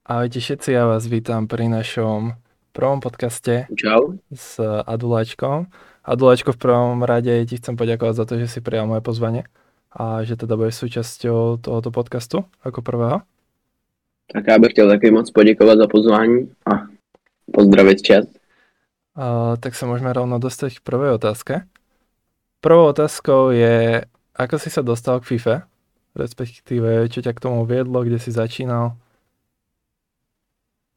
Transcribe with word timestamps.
Ahojte 0.00 0.40
všetci, 0.40 0.72
ja 0.72 0.88
vás 0.88 1.04
vítam 1.04 1.44
pri 1.44 1.68
našom 1.68 2.32
prvom 2.72 3.04
podcaste 3.04 3.68
Čau. 3.76 4.16
s 4.32 4.56
Aduláčkom. 4.88 5.68
Aduláčko, 6.00 6.56
v 6.56 6.62
prvom 6.64 7.04
rade 7.04 7.28
ti 7.44 7.60
chcem 7.60 7.76
poďakovať 7.76 8.14
za 8.16 8.24
to, 8.24 8.40
že 8.40 8.48
si 8.48 8.64
prijal 8.64 8.88
moje 8.88 9.04
pozvanie 9.04 9.44
a 9.92 10.24
že 10.24 10.40
teda 10.40 10.56
budeš 10.56 10.80
súčasťou 10.80 11.60
tohoto 11.60 11.92
podcastu 11.92 12.48
ako 12.64 12.80
prvého. 12.80 13.20
Tak 14.32 14.44
já 14.48 14.58
bych 14.58 14.72
chtěl 14.72 14.88
taky 14.88 15.10
moc 15.10 15.30
poděkovat 15.30 15.78
za 15.78 15.86
pozvání 15.86 16.48
a 16.64 16.88
pozdravit 17.52 18.02
čas. 18.02 18.24
A, 19.12 19.60
tak 19.60 19.76
sa 19.76 19.84
môžeme 19.84 20.16
rovno 20.16 20.40
dostať 20.40 20.80
k 20.80 20.86
prvej 20.86 21.20
otázke. 21.20 21.68
Prvou 22.64 22.88
otázkou 22.88 23.52
je, 23.52 24.08
ako 24.32 24.56
si 24.56 24.72
sa 24.72 24.80
dostal 24.80 25.20
k 25.20 25.28
FIFA, 25.28 25.68
respektíve 26.16 27.04
čo 27.12 27.20
ťa 27.20 27.36
k 27.36 27.42
tomu 27.42 27.68
viedlo, 27.68 28.00
kde 28.00 28.16
si 28.16 28.32
začínal. 28.32 28.96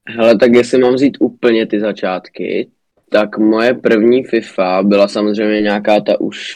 Hele, 0.10 0.38
tak 0.38 0.54
jestli 0.54 0.78
mám 0.78 0.94
vzít 0.94 1.18
úplně 1.20 1.68
ty 1.68 1.80
začátky, 1.80 2.70
tak 3.10 3.38
moje 3.38 3.74
první 3.74 4.24
FIFA 4.24 4.84
byla 4.84 5.08
samozřejmě 5.08 5.62
nějaká 5.62 6.00
ta 6.00 6.22
už, 6.22 6.56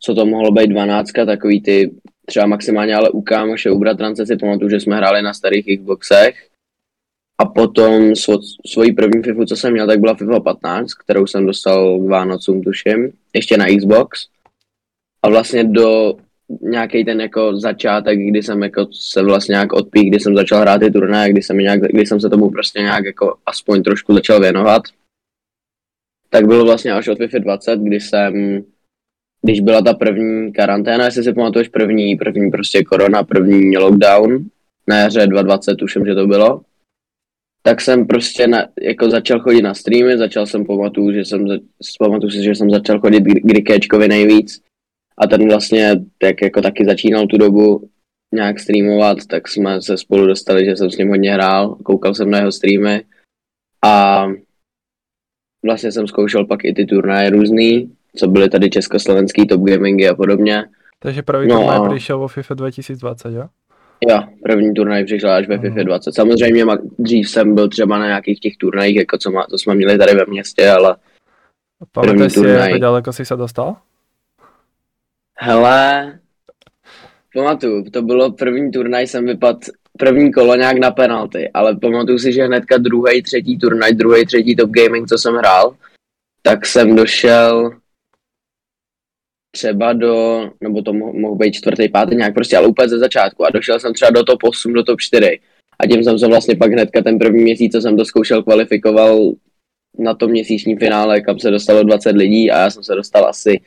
co 0.00 0.14
to 0.14 0.26
mohlo 0.26 0.50
být, 0.50 0.66
dvanáctka, 0.66 1.26
takový 1.26 1.62
ty 1.62 1.94
třeba 2.26 2.46
maximálně, 2.46 2.94
ale 2.94 3.10
u 3.10 3.22
kámoše, 3.22 3.70
u 3.70 3.78
bratrance 3.78 4.26
si 4.26 4.36
pamatuju, 4.36 4.70
že 4.70 4.80
jsme 4.80 4.96
hráli 4.96 5.22
na 5.22 5.34
starých 5.34 5.66
Xboxech. 5.78 6.48
A 7.40 7.44
potom 7.46 8.16
svo, 8.16 8.38
svoji 8.66 8.92
první 8.92 9.22
FIFU, 9.22 9.44
co 9.44 9.56
jsem 9.56 9.72
měl, 9.72 9.86
tak 9.86 10.00
byla 10.00 10.14
FIFA 10.14 10.40
15, 10.40 10.94
kterou 10.94 11.26
jsem 11.26 11.46
dostal 11.46 11.98
k 11.98 12.08
Vánocům, 12.08 12.62
tuším, 12.62 13.12
ještě 13.34 13.56
na 13.56 13.66
Xbox. 13.76 14.26
A 15.22 15.28
vlastně 15.28 15.64
do 15.64 16.16
nějaký 16.60 17.04
ten 17.04 17.20
jako 17.20 17.56
začátek, 17.56 18.18
kdy 18.18 18.42
jsem 18.42 18.62
jako 18.62 18.86
se 18.92 19.22
vlastně 19.22 19.52
nějak 19.52 19.72
odpích, 19.72 20.10
kdy 20.10 20.20
jsem 20.20 20.36
začal 20.36 20.60
hrát 20.60 20.78
ty 20.78 20.90
turnaje, 20.90 21.32
kdy 21.32 21.42
jsem, 21.42 21.58
nějak, 21.58 21.80
kdy 21.80 22.06
jsem 22.06 22.20
se 22.20 22.30
tomu 22.30 22.50
prostě 22.50 22.80
nějak 22.80 23.04
jako 23.04 23.36
aspoň 23.46 23.82
trošku 23.82 24.14
začal 24.14 24.40
věnovat, 24.40 24.82
tak 26.30 26.46
bylo 26.46 26.64
vlastně 26.64 26.92
až 26.92 27.08
od 27.08 27.18
FIFA 27.18 27.38
20, 27.38 27.80
kdy 27.80 28.00
jsem, 28.00 28.62
když 29.42 29.60
byla 29.60 29.82
ta 29.82 29.94
první 29.94 30.52
karanténa, 30.52 31.04
jestli 31.04 31.24
si 31.24 31.32
pamatuješ 31.32 31.68
první, 31.68 32.16
první 32.16 32.50
prostě 32.50 32.84
korona, 32.84 33.22
první 33.22 33.76
lockdown, 33.76 34.44
na 34.88 34.98
jaře 34.98 35.26
2020 35.26 35.74
tuším, 35.74 36.06
že 36.06 36.14
to 36.14 36.26
bylo, 36.26 36.60
tak 37.62 37.80
jsem 37.80 38.06
prostě 38.06 38.46
na, 38.46 38.66
jako 38.80 39.10
začal 39.10 39.40
chodit 39.40 39.62
na 39.62 39.74
streamy, 39.74 40.18
začal 40.18 40.46
jsem 40.46 40.64
pamatuju, 40.64 41.12
že 41.12 41.24
jsem, 41.24 41.46
pamatuju 41.98 42.30
si, 42.30 42.42
že 42.42 42.54
jsem 42.54 42.70
začal 42.70 43.00
chodit 43.00 43.20
k 43.20 43.50
Rikéčkovi 43.50 44.08
nejvíc 44.08 44.67
a 45.18 45.26
ten 45.26 45.48
vlastně, 45.48 46.00
tak 46.18 46.42
jako 46.42 46.62
taky 46.62 46.84
začínal 46.84 47.26
tu 47.26 47.38
dobu 47.38 47.88
nějak 48.34 48.60
streamovat, 48.60 49.18
tak 49.26 49.48
jsme 49.48 49.82
se 49.82 49.98
spolu 49.98 50.26
dostali, 50.26 50.64
že 50.64 50.76
jsem 50.76 50.90
s 50.90 50.96
ním 50.96 51.08
hodně 51.08 51.32
hrál, 51.32 51.74
koukal 51.74 52.14
jsem 52.14 52.30
na 52.30 52.38
jeho 52.38 52.52
streamy 52.52 53.04
a 53.84 54.24
vlastně 55.64 55.92
jsem 55.92 56.06
zkoušel 56.06 56.46
pak 56.46 56.64
i 56.64 56.74
ty 56.74 56.84
turnaje 56.84 57.30
různý, 57.30 57.92
co 58.16 58.28
byly 58.28 58.48
tady 58.48 58.70
československý 58.70 59.46
top 59.46 59.62
gamingy 59.62 60.08
a 60.08 60.14
podobně. 60.14 60.64
Takže 60.98 61.22
první 61.22 61.48
no 61.48 61.58
turnaj 61.58 61.78
a... 61.78 61.88
přišel 61.88 62.18
vo 62.18 62.28
FIFA 62.28 62.54
2020, 62.54 63.28
jo? 63.32 63.48
Jo, 64.08 64.22
první 64.42 64.74
turnaj 64.74 65.04
přišel 65.04 65.30
až 65.30 65.48
ve 65.48 65.58
FIFA 65.58 65.82
20. 65.82 66.12
Samozřejmě 66.12 66.64
dřív 66.98 67.30
jsem 67.30 67.54
byl 67.54 67.68
třeba 67.68 67.98
na 67.98 68.06
nějakých 68.06 68.40
těch 68.40 68.56
turnajích, 68.56 68.96
jako 68.96 69.18
co, 69.18 69.30
má, 69.30 69.46
co 69.50 69.58
jsme 69.58 69.74
měli 69.74 69.98
tady 69.98 70.14
ve 70.14 70.24
městě, 70.28 70.70
ale 70.70 70.96
Pamatuješ 71.92 72.32
si, 72.32 72.46
jak 72.46 72.80
daleko 72.80 73.12
jsi 73.12 73.24
se 73.24 73.36
dostal? 73.36 73.76
Hele, 75.40 76.18
pamatuju, 77.34 77.90
to 77.90 78.02
bylo 78.02 78.32
první 78.32 78.70
turnaj, 78.70 79.06
jsem 79.06 79.26
vypadl 79.26 79.58
první 79.98 80.32
kolo 80.32 80.54
nějak 80.54 80.78
na 80.78 80.90
penalty, 80.90 81.50
ale 81.54 81.76
pamatuju 81.76 82.18
si, 82.18 82.32
že 82.32 82.44
hnedka 82.44 82.78
druhý, 82.78 83.22
třetí 83.22 83.58
turnaj, 83.58 83.92
druhý, 83.92 84.26
třetí 84.26 84.56
top 84.56 84.70
gaming, 84.70 85.08
co 85.08 85.18
jsem 85.18 85.34
hrál, 85.34 85.76
tak 86.42 86.66
jsem 86.66 86.96
došel 86.96 87.70
třeba 89.50 89.92
do, 89.92 90.42
nebo 90.60 90.82
to 90.82 90.92
mohl 90.92 91.34
být 91.34 91.52
čtvrtý, 91.52 91.88
pátý 91.88 92.16
nějak 92.16 92.34
prostě, 92.34 92.56
ale 92.56 92.66
úplně 92.66 92.88
ze 92.88 92.98
začátku 92.98 93.46
a 93.46 93.50
došel 93.50 93.80
jsem 93.80 93.94
třeba 93.94 94.10
do 94.10 94.24
top 94.24 94.42
8, 94.42 94.72
do 94.72 94.82
top 94.84 95.00
4 95.00 95.40
a 95.78 95.86
tím 95.86 96.04
jsem 96.04 96.18
se 96.18 96.26
vlastně 96.26 96.56
pak 96.56 96.72
hnedka 96.72 97.02
ten 97.02 97.18
první 97.18 97.42
měsíc, 97.42 97.72
co 97.72 97.80
jsem 97.80 97.96
to 97.96 98.04
zkoušel, 98.04 98.42
kvalifikoval 98.42 99.32
na 99.98 100.14
to 100.14 100.28
měsíční 100.28 100.76
finále, 100.76 101.20
kam 101.20 101.38
se 101.38 101.50
dostalo 101.50 101.82
20 101.82 102.16
lidí 102.16 102.50
a 102.50 102.58
já 102.58 102.70
jsem 102.70 102.82
se 102.82 102.94
dostal 102.94 103.26
asi 103.26 103.60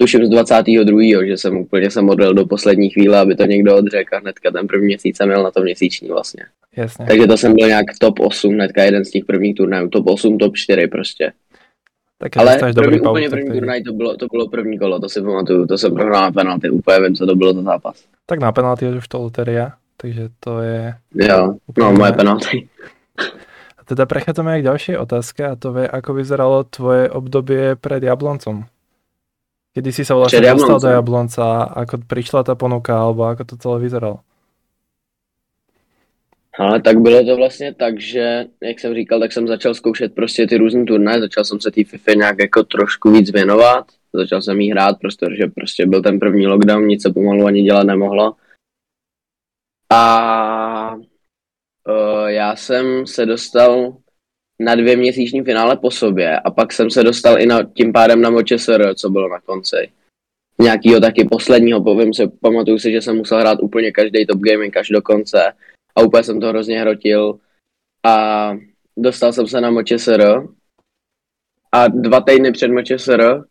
tuším 0.00 0.26
z 0.26 0.28
22. 0.28 1.26
že 1.26 1.36
jsem 1.36 1.56
úplně 1.56 1.90
se 1.90 2.02
modlil 2.02 2.34
do 2.34 2.46
poslední 2.46 2.90
chvíle, 2.90 3.18
aby 3.18 3.36
to 3.36 3.44
někdo 3.44 3.76
odřekl 3.76 4.16
a 4.16 4.18
hnedka 4.18 4.50
ten 4.50 4.66
první 4.66 4.86
měsíc 4.86 5.16
jsem 5.16 5.28
měl 5.28 5.42
na 5.42 5.50
to 5.50 5.62
měsíční 5.62 6.08
vlastně. 6.08 6.44
Jasně. 6.76 7.06
Takže 7.06 7.26
to 7.26 7.36
jsem 7.36 7.54
byl 7.54 7.68
nějak 7.68 7.86
top 8.00 8.20
8, 8.20 8.54
hnedka 8.54 8.82
jeden 8.82 9.04
z 9.04 9.10
těch 9.10 9.24
prvních 9.24 9.54
turnajů, 9.54 9.88
top 9.88 10.06
8, 10.06 10.38
top 10.38 10.56
4 10.56 10.86
prostě. 10.86 11.32
Tak 12.18 12.36
Ale 12.36 12.58
první, 12.58 12.74
dobrý 12.74 13.00
úplně 13.00 13.30
první 13.30 13.50
turnaj 13.50 13.82
to 13.82 13.92
bylo, 13.92 14.16
to 14.16 14.26
bylo 14.26 14.48
první 14.48 14.78
kolo, 14.78 15.00
to 15.00 15.08
si 15.08 15.22
pamatuju, 15.22 15.66
to 15.66 15.78
jsem 15.78 15.94
prohrál 15.94 16.22
na 16.22 16.32
penalty, 16.32 16.70
úplně 16.70 17.00
vím, 17.00 17.14
co 17.14 17.26
to 17.26 17.36
bylo 17.36 17.52
za 17.54 17.62
zápas. 17.62 18.04
Tak 18.26 18.40
na 18.40 18.52
penalty 18.52 18.84
je 18.84 18.96
už 18.96 19.08
to 19.08 19.18
loteria, 19.18 19.72
takže 19.96 20.28
to 20.40 20.60
je... 20.60 20.94
Jo, 21.14 21.54
no 21.78 21.92
moje 21.92 22.12
penalty. 22.12 22.68
A 23.78 23.84
teda 23.84 24.06
prechádzame 24.06 24.60
k 24.60 24.68
ďalšej 24.68 24.96
otázke 24.98 25.42
a 25.48 25.56
to 25.56 25.72
je, 25.78 25.88
ako 25.88 26.10
vyzeralo 26.14 26.64
tvoje 26.68 27.08
obdobie 27.10 27.72
pred 27.78 28.02
Jabloncom. 28.02 28.68
Kedy 29.78 29.94
si 29.94 30.02
sa 30.02 30.18
vlastne 30.18 30.42
dostal 30.42 30.82
do 30.82 30.90
Jablonca, 30.90 31.70
ako 31.70 32.02
prišla 32.02 32.42
ta 32.42 32.58
ponuka, 32.58 32.98
alebo 32.98 33.30
ako 33.30 33.46
to 33.46 33.54
celé 33.62 33.86
vyzeralo? 33.86 34.26
Ale 36.58 36.82
tak 36.82 36.98
bylo 36.98 37.24
to 37.24 37.36
vlastně 37.36 37.74
tak, 37.74 38.00
že, 38.00 38.46
jak 38.62 38.80
jsem 38.80 38.94
říkal, 38.94 39.20
tak 39.20 39.32
jsem 39.32 39.48
začal 39.48 39.74
zkoušet 39.74 40.14
prostě 40.14 40.46
ty 40.46 40.56
různé 40.56 40.84
turnaje, 40.84 41.20
začal 41.20 41.44
jsem 41.44 41.60
se 41.60 41.70
té 41.70 41.84
FIFA 41.84 42.12
nějak 42.14 42.38
jako 42.38 42.62
trošku 42.62 43.10
víc 43.10 43.30
věnovat, 43.30 43.86
začal 44.12 44.42
jsem 44.42 44.60
jí 44.60 44.70
hrát, 44.70 44.98
protože 45.00 45.46
prostě 45.54 45.86
byl 45.86 46.02
ten 46.02 46.18
první 46.18 46.46
lockdown, 46.46 46.86
nic 46.86 47.02
se 47.02 47.12
pomalu 47.12 47.46
ani 47.46 47.62
dělat 47.62 47.86
nemohlo. 47.86 48.34
A 49.92 50.94
uh, 50.94 52.26
já 52.26 52.56
jsem 52.56 53.06
se 53.06 53.26
dostal 53.26 53.96
na 54.60 54.74
dvě 54.74 54.96
měsíční 54.96 55.42
finále 55.42 55.76
po 55.76 55.90
sobě 55.90 56.40
a 56.40 56.50
pak 56.50 56.72
jsem 56.72 56.90
se 56.90 57.02
dostal 57.02 57.40
i 57.40 57.46
na, 57.46 57.62
tím 57.62 57.92
pádem 57.92 58.20
na 58.20 58.30
Močesr, 58.30 58.94
co 58.94 59.10
bylo 59.10 59.28
na 59.28 59.40
konci. 59.40 59.90
Nějakýho 60.60 61.00
taky 61.00 61.24
posledního, 61.24 61.84
povím 61.84 62.14
se, 62.14 62.28
pamatuju 62.40 62.78
si, 62.78 62.92
že 62.92 63.02
jsem 63.02 63.16
musel 63.16 63.40
hrát 63.40 63.58
úplně 63.62 63.92
každý 63.92 64.26
top 64.26 64.40
gaming 64.40 64.76
až 64.76 64.88
do 64.88 65.02
konce 65.02 65.52
a 65.96 66.00
úplně 66.02 66.22
jsem 66.22 66.40
to 66.40 66.48
hrozně 66.48 66.80
hrotil. 66.80 67.38
A 68.06 68.52
dostal 68.96 69.32
jsem 69.32 69.46
se 69.46 69.60
na 69.60 69.70
Močesr 69.70 70.48
a 71.72 71.88
dva 71.88 72.20
týdny 72.20 72.52
před 72.52 72.68
Močesr 72.68 73.44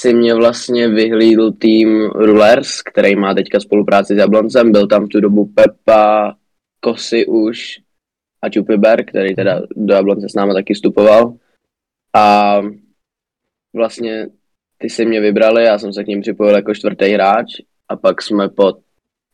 si 0.00 0.14
mě 0.14 0.34
vlastně 0.34 0.88
vyhlídl 0.88 1.52
tým 1.52 2.06
Rulers, 2.06 2.82
který 2.82 3.16
má 3.16 3.34
teďka 3.34 3.60
spolupráci 3.60 4.14
s 4.14 4.18
Jabloncem, 4.18 4.72
byl 4.72 4.86
tam 4.86 5.04
v 5.04 5.08
tu 5.08 5.20
dobu 5.20 5.52
Pepa, 5.54 6.36
Kosy 6.80 7.26
už, 7.26 7.80
a 8.42 8.48
Čupiber, 8.48 9.04
který 9.04 9.34
teda 9.34 9.62
do 9.76 9.94
Jablonce 9.94 10.28
s 10.28 10.34
náma 10.34 10.54
taky 10.54 10.74
vstupoval. 10.74 11.36
A 12.16 12.56
vlastně 13.74 14.28
ty 14.78 14.90
si 14.90 15.06
mě 15.06 15.20
vybrali, 15.20 15.64
já 15.64 15.78
jsem 15.78 15.92
se 15.92 16.04
k 16.04 16.06
ním 16.06 16.20
připojil 16.20 16.56
jako 16.56 16.74
čtvrtý 16.74 17.12
hráč 17.12 17.46
a 17.88 17.96
pak 17.96 18.22
jsme 18.22 18.48
po, 18.48 18.72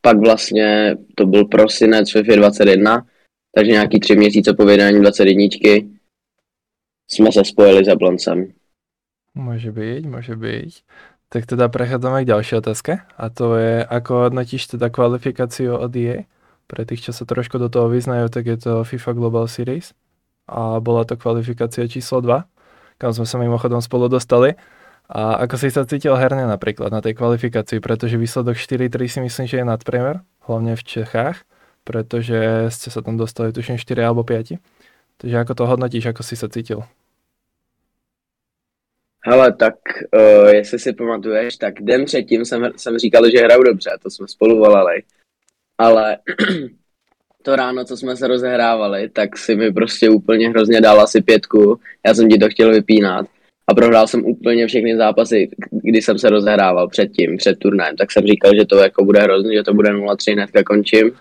pak 0.01 0.19
vlastně 0.19 0.97
to 1.15 1.27
byl 1.27 1.45
prosinec 1.45 2.13
FIFA 2.13 2.37
21, 2.37 3.07
takže 3.55 3.73
nějaký 3.73 4.01
tři 4.01 4.17
měsíce 4.17 4.55
po 4.55 4.65
vydání 4.65 5.01
21 5.01 5.45
jsme 7.11 7.33
se 7.33 7.45
spojili 7.45 7.85
s 7.85 7.89
Jabloncem. 7.89 8.53
Může 9.35 9.73
být, 9.73 10.07
může 10.07 10.37
být. 10.37 10.75
Tak 11.29 11.47
teda 11.47 11.69
prechádzame 11.69 12.23
k 12.23 12.31
ďalšej 12.31 12.59
otázke 12.59 12.99
a 13.17 13.31
to 13.31 13.57
je, 13.59 13.85
ako 13.85 14.31
hodnotíš 14.31 14.67
teda 14.67 14.89
kvalifikáciu 14.89 15.75
od 15.75 15.91
EA? 15.97 16.23
Pre 16.67 16.83
tých, 16.83 17.07
čo 17.07 17.13
sa 17.15 17.23
trošku 17.23 17.63
do 17.63 17.71
toho 17.71 17.87
vyznajú, 17.87 18.27
tak 18.27 18.51
je 18.51 18.59
to 18.59 18.83
FIFA 18.83 19.11
Global 19.15 19.47
Series 19.47 19.95
a 20.47 20.79
bola 20.79 21.03
to 21.03 21.19
kvalifikácia 21.19 21.91
číslo 21.91 22.23
2, 22.23 22.47
kam 22.99 23.11
sme 23.11 23.27
sa 23.27 23.37
mimochodom 23.39 23.83
spolu 23.83 24.07
dostali. 24.07 24.55
A 25.07 25.39
ako 25.47 25.55
si 25.55 25.71
sa 25.71 25.87
cítil 25.87 26.19
herne 26.19 26.51
napríklad 26.51 26.91
na 26.91 26.99
tej 26.99 27.15
kvalifikácii, 27.15 27.79
pretože 27.79 28.19
výsledok 28.19 28.59
4-3 28.59 29.07
si 29.07 29.19
myslím, 29.23 29.47
že 29.47 29.63
je 29.63 29.67
nadpriemer, 29.67 30.27
hlavne 30.51 30.75
v 30.75 30.83
Čechách, 30.83 31.47
pretože 31.87 32.67
ste 32.75 32.91
sa 32.91 33.07
tam 33.07 33.15
dostali 33.15 33.55
tuším 33.55 33.79
4 33.79 34.03
alebo 34.03 34.27
5. 34.27 34.59
Takže 35.23 35.37
ako 35.39 35.53
to 35.55 35.65
hodnotíš, 35.71 36.11
ako 36.11 36.23
si 36.27 36.35
sa 36.35 36.51
cítil? 36.51 36.83
Hele, 39.23 39.55
tak 39.55 39.75
uh, 40.15 40.51
jestli 40.51 40.79
si 40.79 40.93
pamatuješ, 40.93 41.57
tak 41.57 41.75
den 41.83 42.05
předtím 42.05 42.45
jsem, 42.45 42.71
jsem 42.77 42.99
říkal, 42.99 43.31
že 43.31 43.39
hraju 43.39 43.63
dobře, 43.63 43.91
to 44.03 44.11
jsme 44.11 44.29
spolu 44.29 44.59
volali 44.59 45.03
ale 45.79 46.19
to 47.43 47.57
ráno, 47.57 47.85
co 47.85 47.97
jsme 47.97 48.17
se 48.17 48.29
rozehrávali, 48.29 49.09
tak 49.09 49.39
si 49.39 49.57
mi 49.57 49.73
prostě 49.73 50.11
úplně 50.11 50.49
hrozně 50.49 50.81
dal 50.81 51.01
asi 51.01 51.23
pětku. 51.23 51.81
Já 52.07 52.15
jsem 52.15 52.29
ti 52.29 52.39
to 52.39 52.49
chtěl 52.49 52.73
vypínat 52.73 53.27
a 53.67 53.75
prohrál 53.75 54.07
jsem 54.07 54.27
úplně 54.27 54.67
všechny 54.67 54.97
zápasy, 54.97 55.49
kdy 55.71 56.03
jsem 56.03 56.19
se 56.19 56.31
rozehrával 56.31 56.89
předtím, 56.89 57.37
před 57.37 57.59
turnajem, 57.59 57.97
tak 57.97 58.13
jsem 58.13 58.27
říkal, 58.27 58.55
že 58.55 58.65
to 58.65 58.77
jako 58.77 59.05
bude 59.05 59.21
hrozný, 59.21 59.55
že 59.55 59.63
to 59.63 59.75
bude 59.75 59.91
0-3, 59.91 60.33
hnedka 60.33 60.63
končím. 60.63 61.13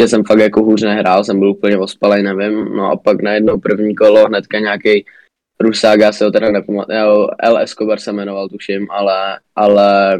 že 0.00 0.08
jsem 0.08 0.24
fakt 0.24 0.38
jako 0.38 0.62
hůř 0.62 0.82
nehrál, 0.82 1.24
jsem 1.24 1.38
byl 1.38 1.50
úplně 1.50 1.78
ospalej, 1.78 2.22
nevím, 2.22 2.64
no 2.64 2.90
a 2.90 2.96
pak 2.96 3.22
najednou 3.22 3.60
první 3.60 3.94
kolo 3.94 4.26
hnedka 4.26 4.58
nějaký 4.58 5.04
Rusák, 5.60 6.00
já 6.00 6.12
se 6.12 6.24
ho 6.24 6.30
teda 6.30 6.50
nepamatuju, 6.50 7.28
L. 7.38 7.58
Escobar 7.58 8.00
se 8.00 8.12
jmenoval, 8.12 8.48
tuším, 8.48 8.86
ale, 8.90 9.40
ale 9.56 10.18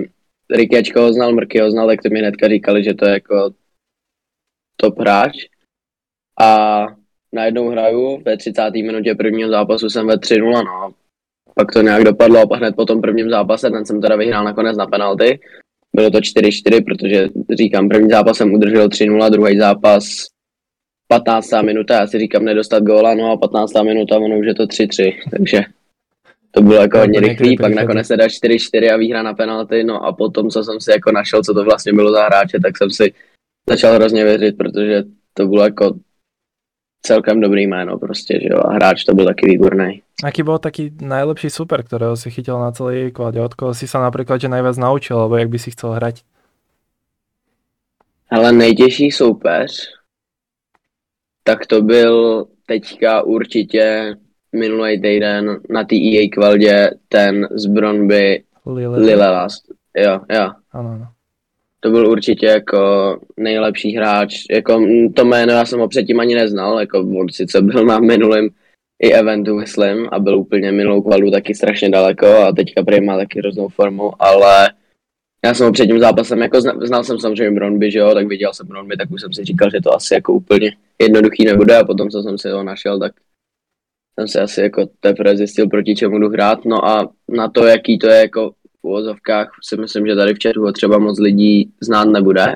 Rikečko 0.53 1.01
ho 1.01 1.13
znal, 1.13 1.33
Mrky 1.33 1.61
ho 1.61 1.71
znal, 1.71 1.87
tak 1.87 2.03
to 2.03 2.09
mi 2.09 2.19
hnedka 2.19 2.49
říkali, 2.49 2.85
že 2.85 2.95
to 2.95 3.07
je 3.07 3.13
jako 3.13 3.51
top 4.77 4.99
hráč. 4.99 5.33
A 6.41 6.87
najednou 7.33 7.69
hraju, 7.69 8.23
ve 8.25 8.37
30. 8.37 8.71
minutě 8.75 9.15
prvního 9.15 9.51
zápasu 9.51 9.91
jsem 9.91 10.07
ve 10.07 10.15
3-0, 10.15 10.65
no. 10.65 10.95
Pak 11.55 11.73
to 11.73 11.83
nějak 11.83 12.05
dopadlo 12.05 12.53
a 12.53 12.57
hned 12.57 12.77
po 12.77 12.85
tom 12.85 13.01
prvním 13.01 13.31
zápase, 13.31 13.71
ten 13.71 13.87
jsem 13.87 14.01
teda 14.01 14.17
vyhrál 14.17 14.45
nakonec 14.45 14.77
na 14.77 14.87
penalty. 14.87 15.41
Bylo 15.97 16.11
to 16.11 16.19
4-4, 16.19 16.85
protože 16.85 17.29
říkám, 17.51 17.89
první 17.89 18.11
zápas 18.11 18.37
jsem 18.37 18.53
udržel 18.53 18.89
3-0, 18.89 19.31
druhý 19.31 19.59
zápas 19.59 20.05
15. 21.09 21.51
minuta, 21.63 21.95
já 21.95 22.07
si 22.07 22.19
říkám 22.19 22.45
nedostat 22.45 22.83
góla, 22.83 23.15
no 23.15 23.33
a 23.33 23.37
15. 23.37 23.73
minuta, 23.85 24.17
ono 24.17 24.39
už 24.39 24.47
je 24.47 24.55
to 24.55 24.65
3-3, 24.65 25.13
takže 25.31 25.61
to 26.55 26.63
bylo 26.63 26.75
jako 26.75 26.99
hodně 26.99 27.21
rychlý, 27.21 27.57
pak 27.57 27.75
nakonec 27.75 28.07
se 28.07 28.17
dá 28.17 28.27
4-4 28.27 28.95
a 28.95 28.97
výhra 28.97 29.23
na 29.23 29.35
penalty, 29.35 29.85
no 29.85 30.05
a 30.05 30.13
potom, 30.13 30.51
co 30.51 30.65
jsem 30.65 30.81
si 30.81 30.91
jako 30.91 31.13
našel, 31.13 31.43
co 31.43 31.55
to 31.55 31.65
vlastně 31.65 31.93
bylo 31.93 32.13
za 32.13 32.25
hráče, 32.25 32.61
tak 32.61 32.77
jsem 32.77 32.91
si 32.91 33.15
začal 33.69 33.95
hrozně 33.95 34.25
věřit, 34.25 34.57
protože 34.59 35.03
to 35.35 35.47
bylo 35.47 35.65
jako 35.65 35.95
celkem 37.03 37.41
dobrý 37.41 37.67
jméno 37.67 37.99
prostě, 37.99 38.39
že 38.43 38.49
jo, 38.51 38.59
a 38.65 38.73
hráč 38.73 39.05
to 39.05 39.15
byl 39.15 39.27
taky 39.27 39.47
výborný. 39.47 40.03
Aký 40.25 40.43
byl 40.43 40.59
taký 40.59 40.93
nejlepší 41.01 41.51
super, 41.51 41.83
kterého 41.83 42.17
si 42.17 42.31
chytil 42.31 42.61
na 42.61 42.73
celý 42.73 43.13
kvadě? 43.13 43.41
Od 43.41 43.55
koho 43.55 43.75
si 43.75 43.89
se 43.89 43.99
například 43.99 44.41
že 44.41 44.49
nejvíc 44.49 44.77
naučil, 44.77 45.19
alebo 45.19 45.37
jak 45.37 45.49
by 45.49 45.59
si 45.59 45.71
chcel 45.71 45.91
hrať? 45.91 46.23
Ale 48.31 48.53
nejtěžší 48.53 49.11
soupeř, 49.11 49.95
tak 51.45 51.67
to 51.67 51.83
byl 51.83 52.47
teďka 52.67 53.23
určitě 53.23 54.15
minulý 54.53 55.01
týden 55.01 55.61
na 55.71 55.85
té 55.85 55.97
EA 55.97 56.29
kvaldě 56.33 56.91
ten 57.09 57.49
z 57.55 57.67
Bronby 57.67 58.43
Lilelas. 58.97 59.63
Jo, 59.97 60.21
jo. 60.31 60.51
Ano, 60.73 60.91
ano. 60.91 61.07
To 61.81 61.91
byl 61.91 62.11
určitě 62.11 62.47
jako 62.47 63.19
nejlepší 63.37 63.97
hráč. 63.97 64.35
Jako 64.51 64.87
to 65.15 65.25
jméno 65.25 65.53
já 65.53 65.65
jsem 65.65 65.81
ho 65.81 65.89
předtím 65.89 66.21
ani 66.21 66.35
neznal, 66.35 66.81
jako 66.81 67.01
on 67.01 67.29
sice 67.31 67.63
byl 67.63 67.85
na 67.85 67.99
minulém 67.99 68.49
i 69.03 69.13
eventu, 69.13 69.55
myslím, 69.55 70.09
a 70.13 70.19
byl 70.19 70.39
úplně 70.39 70.73
minulou 70.73 71.03
kvaldu 71.03 71.31
taky 71.31 71.55
strašně 71.55 71.91
daleko 71.91 72.27
a 72.27 72.53
teďka 72.53 72.83
prý 72.83 73.01
má 73.01 73.17
taky 73.17 73.39
hroznou 73.39 73.69
formu, 73.69 74.13
ale 74.19 74.71
já 75.45 75.55
jsem 75.55 75.67
ho 75.67 75.73
před 75.73 75.87
tím 75.87 75.99
zápasem, 75.99 76.43
jako 76.43 76.61
znal 76.61 77.05
jsem 77.05 77.19
samozřejmě 77.19 77.51
Bronby, 77.51 77.91
že 77.91 77.99
jo, 77.99 78.15
tak 78.15 78.27
viděl 78.27 78.55
jsem 78.55 78.67
Bronby, 78.67 78.97
tak 78.97 79.11
už 79.11 79.21
jsem 79.21 79.33
si 79.33 79.45
říkal, 79.45 79.71
že 79.71 79.81
to 79.81 79.95
asi 79.95 80.15
jako 80.15 80.33
úplně 80.33 80.77
jednoduchý 80.99 81.45
nebude 81.45 81.77
a 81.77 81.85
potom, 81.85 82.11
co 82.11 82.23
jsem 82.23 82.39
si 82.39 82.51
ho 82.51 82.63
našel, 82.63 82.99
tak 82.99 83.13
jsem 84.19 84.29
si 84.29 84.39
asi 84.39 84.61
jako 84.61 84.89
teprve 85.01 85.37
zjistil, 85.37 85.69
proti 85.69 85.95
čemu 85.95 86.19
jdu 86.19 86.29
hrát, 86.29 86.65
no 86.65 86.85
a 86.85 87.09
na 87.29 87.49
to, 87.49 87.67
jaký 87.67 87.99
to 87.99 88.07
je 88.07 88.21
jako 88.21 88.51
v 88.51 88.85
úvozovkách, 88.85 89.51
si 89.63 89.77
myslím, 89.77 90.07
že 90.07 90.15
tady 90.15 90.35
v 90.35 90.39
chatu 90.43 90.61
ho 90.63 90.73
třeba 90.73 90.99
moc 90.99 91.19
lidí 91.19 91.73
znát 91.81 92.05
nebude, 92.05 92.55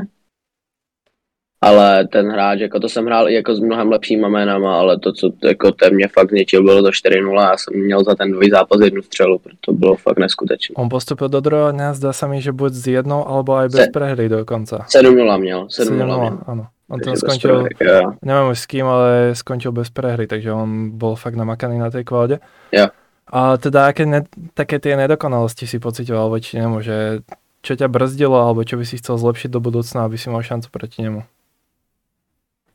ale 1.61 2.07
ten 2.07 2.29
hráč, 2.29 2.61
jako 2.61 2.81
to 2.81 2.89
jsem 2.89 3.07
hrál 3.07 3.29
i 3.29 3.35
jako 3.35 3.55
s 3.55 3.61
mnohem 3.61 3.89
lepšíma 3.91 4.29
jménama, 4.29 4.79
ale 4.79 4.99
to, 4.99 5.13
co 5.13 5.31
jako 5.45 5.73
ten 5.73 5.95
mě 5.95 6.09
fakt 6.09 6.31
zničil, 6.31 6.63
bylo 6.63 6.83
to 6.83 6.89
4-0 6.89 7.39
a 7.39 7.51
já 7.51 7.57
jsem 7.57 7.85
měl 7.85 8.05
za 8.05 8.15
ten 8.15 8.33
dvoj 8.33 8.51
zápas 8.51 8.81
jednu 8.81 9.03
střelu, 9.03 9.39
proto 9.39 9.57
to 9.61 9.73
bylo 9.73 9.97
fakt 9.97 10.19
neskutečné. 10.19 10.75
On 10.77 10.89
postupil 10.89 11.29
do 11.29 11.41
druhého 11.41 11.73
dne, 11.73 11.95
zdá 11.95 12.13
se 12.13 12.29
mi, 12.29 12.43
že 12.43 12.53
buď 12.53 12.73
s 12.73 12.87
jednou, 12.87 13.29
alebo 13.29 13.55
aj 13.55 13.69
bez 13.69 13.85
Se, 13.85 13.91
prehry 13.93 14.29
dokonce. 14.29 14.77
7-0 14.77 15.41
měl, 15.41 15.67
7-0, 15.67 15.67
7-0 15.67 15.97
měl. 15.97 16.39
ano. 16.47 16.67
On 16.91 17.01
tam 17.01 17.17
skončil, 17.17 17.67
prehry, 17.79 18.07
nevím 18.23 18.51
už 18.51 18.59
s 18.59 18.67
kým, 18.67 18.87
ale 18.87 19.35
skončil 19.35 19.73
bez 19.73 19.91
prehry, 19.91 20.27
takže 20.27 20.53
on 20.53 20.91
byl 20.91 21.15
fakt 21.15 21.35
namakaný 21.35 21.79
na 21.79 21.91
té 21.91 22.05
kválde. 22.05 22.39
Jo. 22.73 22.87
A 23.27 23.57
teda 23.57 23.87
aké 23.87 24.07
ne, 24.07 24.23
také 24.55 24.79
tie 24.79 24.97
nedokonalosti 24.97 25.67
si 25.67 25.79
pocitoval 25.79 26.31
voči 26.31 26.59
nemu, 26.59 26.79
že 26.81 27.27
čo 27.63 27.75
ťa 27.75 27.91
brzdilo, 27.91 28.39
alebo 28.39 28.63
čo 28.63 28.79
by 28.79 28.87
si 28.87 29.03
chcel 29.03 29.19
zlepšiť 29.19 29.51
do 29.51 29.59
budoucna, 29.59 30.07
aby 30.07 30.15
si 30.19 30.31
mal 30.31 30.43
šancu 30.43 30.71
proti 30.71 31.03
němu? 31.03 31.23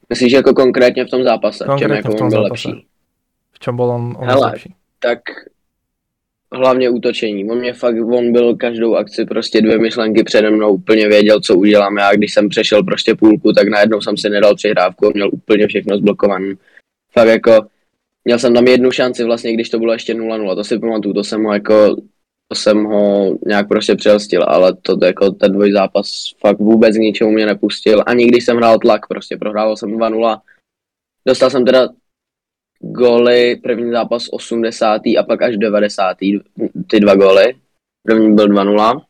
Myslíš 0.09 0.31
jako 0.33 0.53
konkrétně 0.53 1.05
v 1.05 1.09
tom 1.09 1.23
zápase? 1.23 1.65
Konkrétně 1.65 1.87
v, 1.87 2.03
čem 2.03 2.11
jako 2.11 2.11
v 2.11 2.19
tom 2.19 2.29
byl 2.29 2.43
zápase. 2.43 2.67
lepší? 2.69 2.87
V 3.51 3.59
čem 3.59 3.75
byl 3.75 3.85
on, 3.85 4.15
on 4.19 4.27
Hele, 4.27 4.47
lepší? 4.47 4.75
tak 4.99 5.19
hlavně 6.53 6.89
útočení. 6.89 7.50
On 7.50 7.59
mě 7.59 7.74
fakt, 7.74 7.95
on 8.13 8.31
byl 8.31 8.56
každou 8.56 8.95
akci 8.95 9.25
prostě 9.25 9.62
dvě 9.62 9.77
myšlenky 9.77 10.24
přede 10.24 10.50
mnou, 10.50 10.74
úplně 10.74 11.07
věděl, 11.07 11.42
co 11.42 11.56
udělám. 11.56 11.98
Já 11.98 12.13
když 12.13 12.33
jsem 12.33 12.50
přešel 12.50 12.83
prostě 12.83 13.15
půlku, 13.15 13.53
tak 13.53 13.68
najednou 13.68 14.01
jsem 14.01 14.18
si 14.18 14.30
nedal 14.30 14.56
přihrávku 14.56 15.07
a 15.07 15.12
měl 15.13 15.30
úplně 15.33 15.68
všechno 15.68 15.98
zblokované. 15.98 16.56
Fakt 17.12 17.27
jako, 17.27 17.68
měl 18.25 18.39
jsem 18.39 18.53
tam 18.53 18.68
jednu 18.68 18.92
šanci 18.92 19.24
vlastně, 19.24 19.53
když 19.53 19.69
to 19.69 19.80
bylo 19.80 19.94
ještě 19.94 20.13
0-0, 20.13 20.56
to 20.56 20.63
si 20.63 20.80
pamatuju, 20.80 21.13
to 21.13 21.24
jsem 21.24 21.44
ho 21.44 21.53
jako 21.53 21.95
jsem 22.54 22.83
ho 22.83 23.36
nějak 23.47 23.68
prostě 23.68 23.95
přelstil, 23.95 24.44
ale 24.47 24.74
to 24.81 25.06
jako 25.06 25.31
ten 25.31 25.51
dvoj 25.51 25.71
zápas 25.71 26.36
fakt 26.39 26.59
vůbec 26.59 26.95
k 26.95 27.00
ničemu 27.00 27.31
mě 27.31 27.45
nepustil. 27.45 28.04
Ani 28.06 28.25
když 28.25 28.45
jsem 28.45 28.57
hrál 28.57 28.80
tlak, 28.80 29.07
prostě 29.07 29.38
prohrával 29.38 29.77
jsem 29.77 29.89
2-0. 29.89 30.42
Dostal 31.27 31.50
jsem 31.50 31.65
teda 31.65 31.89
góly, 32.81 33.56
první 33.63 33.92
zápas 33.92 34.28
80. 34.31 35.01
a 35.19 35.24
pak 35.24 35.42
až 35.42 35.57
90. 35.57 36.18
ty 36.88 37.00
dva 37.00 37.16
góly. 37.16 37.56
První 38.04 38.36
byl 38.36 38.48
2-0 38.48 39.01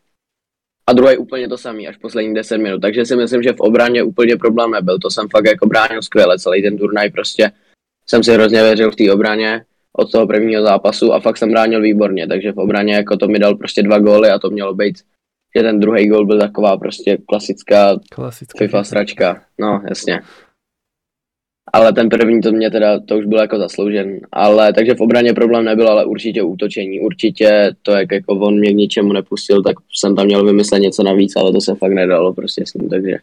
a 0.86 0.92
druhý 0.92 1.16
úplně 1.16 1.48
to 1.48 1.58
samý, 1.58 1.88
až 1.88 1.96
poslední 1.96 2.34
10 2.34 2.58
minut. 2.58 2.80
Takže 2.80 3.04
si 3.04 3.16
myslím, 3.16 3.42
že 3.42 3.52
v 3.52 3.60
obraně 3.60 4.02
úplně 4.02 4.36
problém 4.36 4.70
nebyl. 4.70 4.98
To 4.98 5.10
jsem 5.10 5.28
fakt 5.28 5.46
jako 5.46 5.66
bránil 5.66 6.02
skvěle, 6.02 6.38
celý 6.38 6.62
ten 6.62 6.78
turnaj 6.78 7.10
prostě 7.10 7.52
jsem 8.06 8.22
si 8.22 8.32
hrozně 8.32 8.62
věřil 8.62 8.90
v 8.90 8.96
té 8.96 9.12
obraně 9.12 9.64
od 9.92 10.12
toho 10.12 10.26
prvního 10.26 10.62
zápasu 10.62 11.12
a 11.12 11.20
fakt 11.20 11.36
jsem 11.36 11.50
bránil 11.50 11.82
výborně, 11.82 12.26
takže 12.26 12.52
v 12.52 12.58
obraně 12.58 12.94
jako 12.94 13.16
to 13.16 13.28
mi 13.28 13.38
dal 13.38 13.54
prostě 13.54 13.82
dva 13.82 13.98
góly 13.98 14.30
a 14.30 14.38
to 14.38 14.50
mělo 14.50 14.74
být, 14.74 14.98
že 15.56 15.62
ten 15.62 15.80
druhý 15.80 16.08
gól 16.08 16.26
byl 16.26 16.38
taková 16.38 16.76
prostě 16.76 17.18
klasická, 17.28 17.96
klasická 18.10 18.58
FIFA 18.58 18.84
sračka, 18.84 19.44
no 19.58 19.82
jasně. 19.88 20.20
Ale 21.72 21.92
ten 21.92 22.08
první 22.08 22.40
to 22.40 22.52
mě 22.52 22.70
teda, 22.70 23.00
to 23.00 23.18
už 23.18 23.26
bylo 23.26 23.40
jako 23.40 23.58
zasloužen. 23.58 24.20
Ale 24.32 24.72
takže 24.72 24.94
v 24.94 25.00
obraně 25.00 25.32
problém 25.32 25.64
nebyl, 25.64 25.88
ale 25.88 26.04
určitě 26.04 26.42
útočení. 26.42 27.00
Určitě 27.00 27.72
to, 27.82 27.92
jak 27.92 28.12
jako 28.12 28.32
on 28.34 28.58
mě 28.58 28.72
k 28.72 28.76
ničemu 28.76 29.12
nepustil, 29.12 29.62
tak 29.62 29.76
jsem 29.94 30.16
tam 30.16 30.26
měl 30.26 30.44
vymyslet 30.44 30.78
něco 30.78 31.02
navíc, 31.02 31.36
ale 31.36 31.52
to 31.52 31.60
se 31.60 31.74
fakt 31.74 31.92
nedalo 31.92 32.34
prostě 32.34 32.64
s 32.66 32.74
ním, 32.74 32.88
takže 32.88 33.16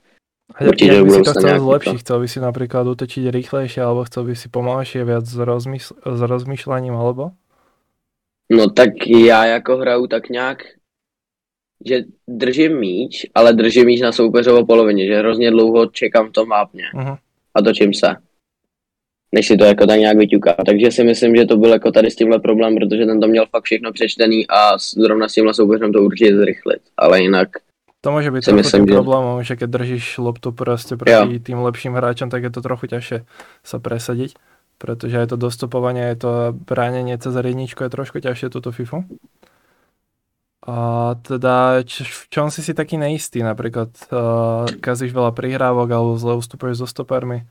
a 0.55 0.65
Určite 0.65 0.95
jak 0.95 1.05
by 1.05 1.11
si 1.11 1.21
to 1.21 1.31
chcel 1.31 1.59
zlepšiť? 1.59 1.97
Chcel 2.01 2.17
by 2.19 2.27
si 2.27 2.39
napríklad 2.41 2.83
utočiť 2.89 3.23
rýchlejšie, 3.29 3.85
alebo 3.85 4.01
chcel 4.09 4.23
by 4.25 4.33
si 4.33 4.47
pomalšie, 4.49 5.05
viac 5.05 5.21
s, 5.29 5.37
rozmysl- 5.37 5.93
s 6.01 6.21
rozmýšľaním, 6.25 6.97
alebo? 6.97 7.37
No 8.49 8.69
tak 8.69 8.89
já 9.07 9.45
jako 9.45 9.77
hraju 9.77 10.07
tak 10.07 10.29
nějak, 10.29 10.63
že 11.85 12.03
držím 12.27 12.77
míč, 12.77 13.25
ale 13.35 13.53
držím 13.53 13.85
míč 13.85 14.01
na 14.01 14.11
soupeřovo 14.11 14.65
polovině, 14.65 15.05
že 15.05 15.19
hrozně 15.19 15.51
dlouho 15.51 15.85
čekám 15.85 16.29
v 16.29 16.31
tom 16.31 16.49
vápně 16.49 16.83
uh-huh. 16.95 17.17
a 17.55 17.61
točím 17.61 17.93
se, 17.93 18.15
než 19.31 19.47
si 19.47 19.57
to 19.57 19.65
jako 19.65 19.87
tak 19.87 19.99
nějak 19.99 20.17
vyťuká. 20.17 20.55
Takže 20.65 20.91
si 20.91 21.03
myslím, 21.03 21.35
že 21.35 21.45
to 21.45 21.57
byl 21.57 21.69
jako 21.69 21.91
tady 21.91 22.11
s 22.11 22.15
tímhle 22.15 22.39
problém, 22.39 22.75
protože 22.75 23.05
ten 23.05 23.19
to 23.19 23.27
měl 23.27 23.45
fakt 23.45 23.63
všechno 23.63 23.91
přečtený 23.91 24.47
a 24.47 24.77
zrovna 24.77 25.27
s 25.27 25.33
tímhle 25.33 25.53
soupeřem 25.53 25.91
to 25.91 26.01
určitě 26.01 26.37
zrychlit, 26.37 26.81
ale 26.97 27.21
jinak 27.21 27.49
to 28.01 28.11
může 28.11 28.31
být 28.31 28.45
trochu 28.45 28.57
myslím, 28.57 28.85
problémom, 28.85 29.43
že 29.43 29.55
keď 29.55 29.69
držíš 29.69 30.17
loptu 30.17 30.51
prostě 30.51 30.97
proti 30.97 31.33
jo. 31.33 31.39
tým 31.43 31.57
lepším 31.57 31.93
hráčom, 31.93 32.29
tak 32.29 32.43
je 32.43 32.49
to 32.49 32.61
trochu 32.61 32.87
těžší 32.87 33.15
se 33.63 33.79
presadit, 33.79 34.31
protože 34.77 35.17
je 35.17 35.27
to 35.27 35.35
dostupovanie, 35.35 36.05
je 36.05 36.15
to 36.15 36.29
bránění 36.51 37.17
cez 37.17 37.35
jedničku 37.35 37.83
je 37.83 37.89
trošku 37.89 38.19
těžší 38.19 38.45
tuto 38.49 38.71
FIFU. 38.71 39.03
A 40.67 41.15
teda, 41.21 41.83
č, 41.83 42.03
v 42.03 42.27
čom 42.29 42.51
si 42.51 42.61
si 42.61 42.75
taký 42.75 42.99
neistý? 42.99 43.41
Napríklad 43.41 43.89
uh, 44.11 44.67
kazíš 44.83 45.15
veľa 45.15 45.31
prihrávok 45.31 45.87
alebo 45.87 46.19
zle 46.19 46.35
ustupuješ 46.35 46.83
so 46.83 46.87
stopermi? 46.87 47.47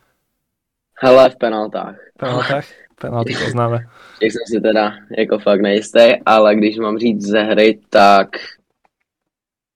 Hele, 1.01 1.31
v 1.31 1.37
penaltách. 1.37 1.97
V 2.15 2.19
penaltách? 2.19 2.65
Penalty 3.01 3.35
poznáme. 3.45 3.79
Těch 4.21 4.33
jsem 4.33 4.43
si 4.47 4.61
teda 4.61 4.95
jako 5.19 5.39
fakt 5.39 5.61
nejistý, 5.61 6.01
ale 6.27 6.57
když 6.57 6.77
mám 6.77 6.99
říct 6.99 7.27
ze 7.27 7.43
hry, 7.43 7.79
tak 7.91 8.29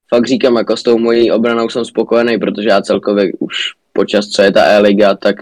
fakt 0.09 0.27
říkám, 0.27 0.55
jako 0.55 0.77
s 0.77 0.83
tou 0.83 0.97
mojí 0.97 1.31
obranou 1.31 1.69
jsem 1.69 1.85
spokojený, 1.85 2.37
protože 2.37 2.69
já 2.69 2.81
celkově 2.81 3.31
už 3.39 3.55
počas, 3.93 4.27
co 4.27 4.41
je 4.41 4.51
ta 4.51 4.65
E-liga, 4.65 5.15
tak 5.15 5.35